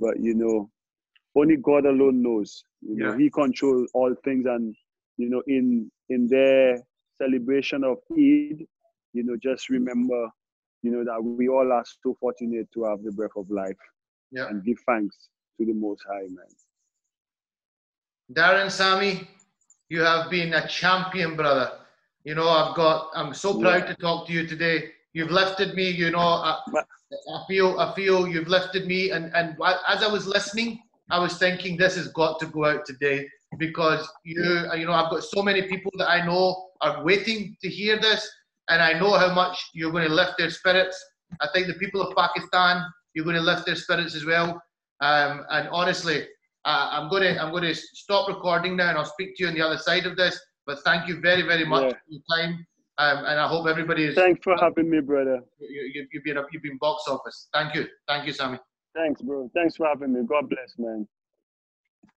[0.00, 0.70] but you know
[1.36, 3.16] only god alone knows you know Yeah.
[3.16, 4.74] he controls all things and
[5.16, 6.78] you know in in their
[7.20, 8.66] celebration of eid
[9.12, 10.28] you know just remember
[10.82, 13.76] you know that we all are so fortunate to have the breath of life
[14.30, 14.48] Yeah.
[14.48, 15.16] and give thanks
[15.58, 16.52] to the most high man
[18.32, 19.28] Darren Sammy,
[19.88, 21.72] you have been a champion, brother.
[22.24, 23.10] You know, I've got.
[23.14, 23.86] I'm so proud Yeah.
[23.86, 24.92] to talk to you today.
[25.14, 25.90] You've lifted me.
[25.90, 27.80] You know, I, I feel.
[27.80, 29.10] I feel you've lifted me.
[29.10, 29.56] And and
[29.88, 30.80] as I was listening,
[31.10, 33.28] I was thinking this has got to go out today
[33.58, 34.44] because you.
[34.76, 38.30] You know, I've got so many people that I know are waiting to hear this,
[38.68, 40.96] and I know how much you're going to lift their spirits.
[41.40, 42.84] I think the people of Pakistan,
[43.14, 44.60] you're going to lift their spirits as well.
[45.00, 46.26] Um, and honestly,
[46.64, 49.48] uh, I'm going to I'm going to stop recording now, and I'll speak to you
[49.48, 50.38] on the other side of this.
[50.66, 51.90] But thank you very very much Yeah.
[51.90, 52.66] for your time,
[52.98, 54.14] um, and I hope everybody is.
[54.14, 57.48] thanks for having me brother You, you, you've been you've been box office.
[57.54, 58.58] Thank you, thank you, Sammy.
[58.94, 61.06] thanks bro thanks for having me god bless man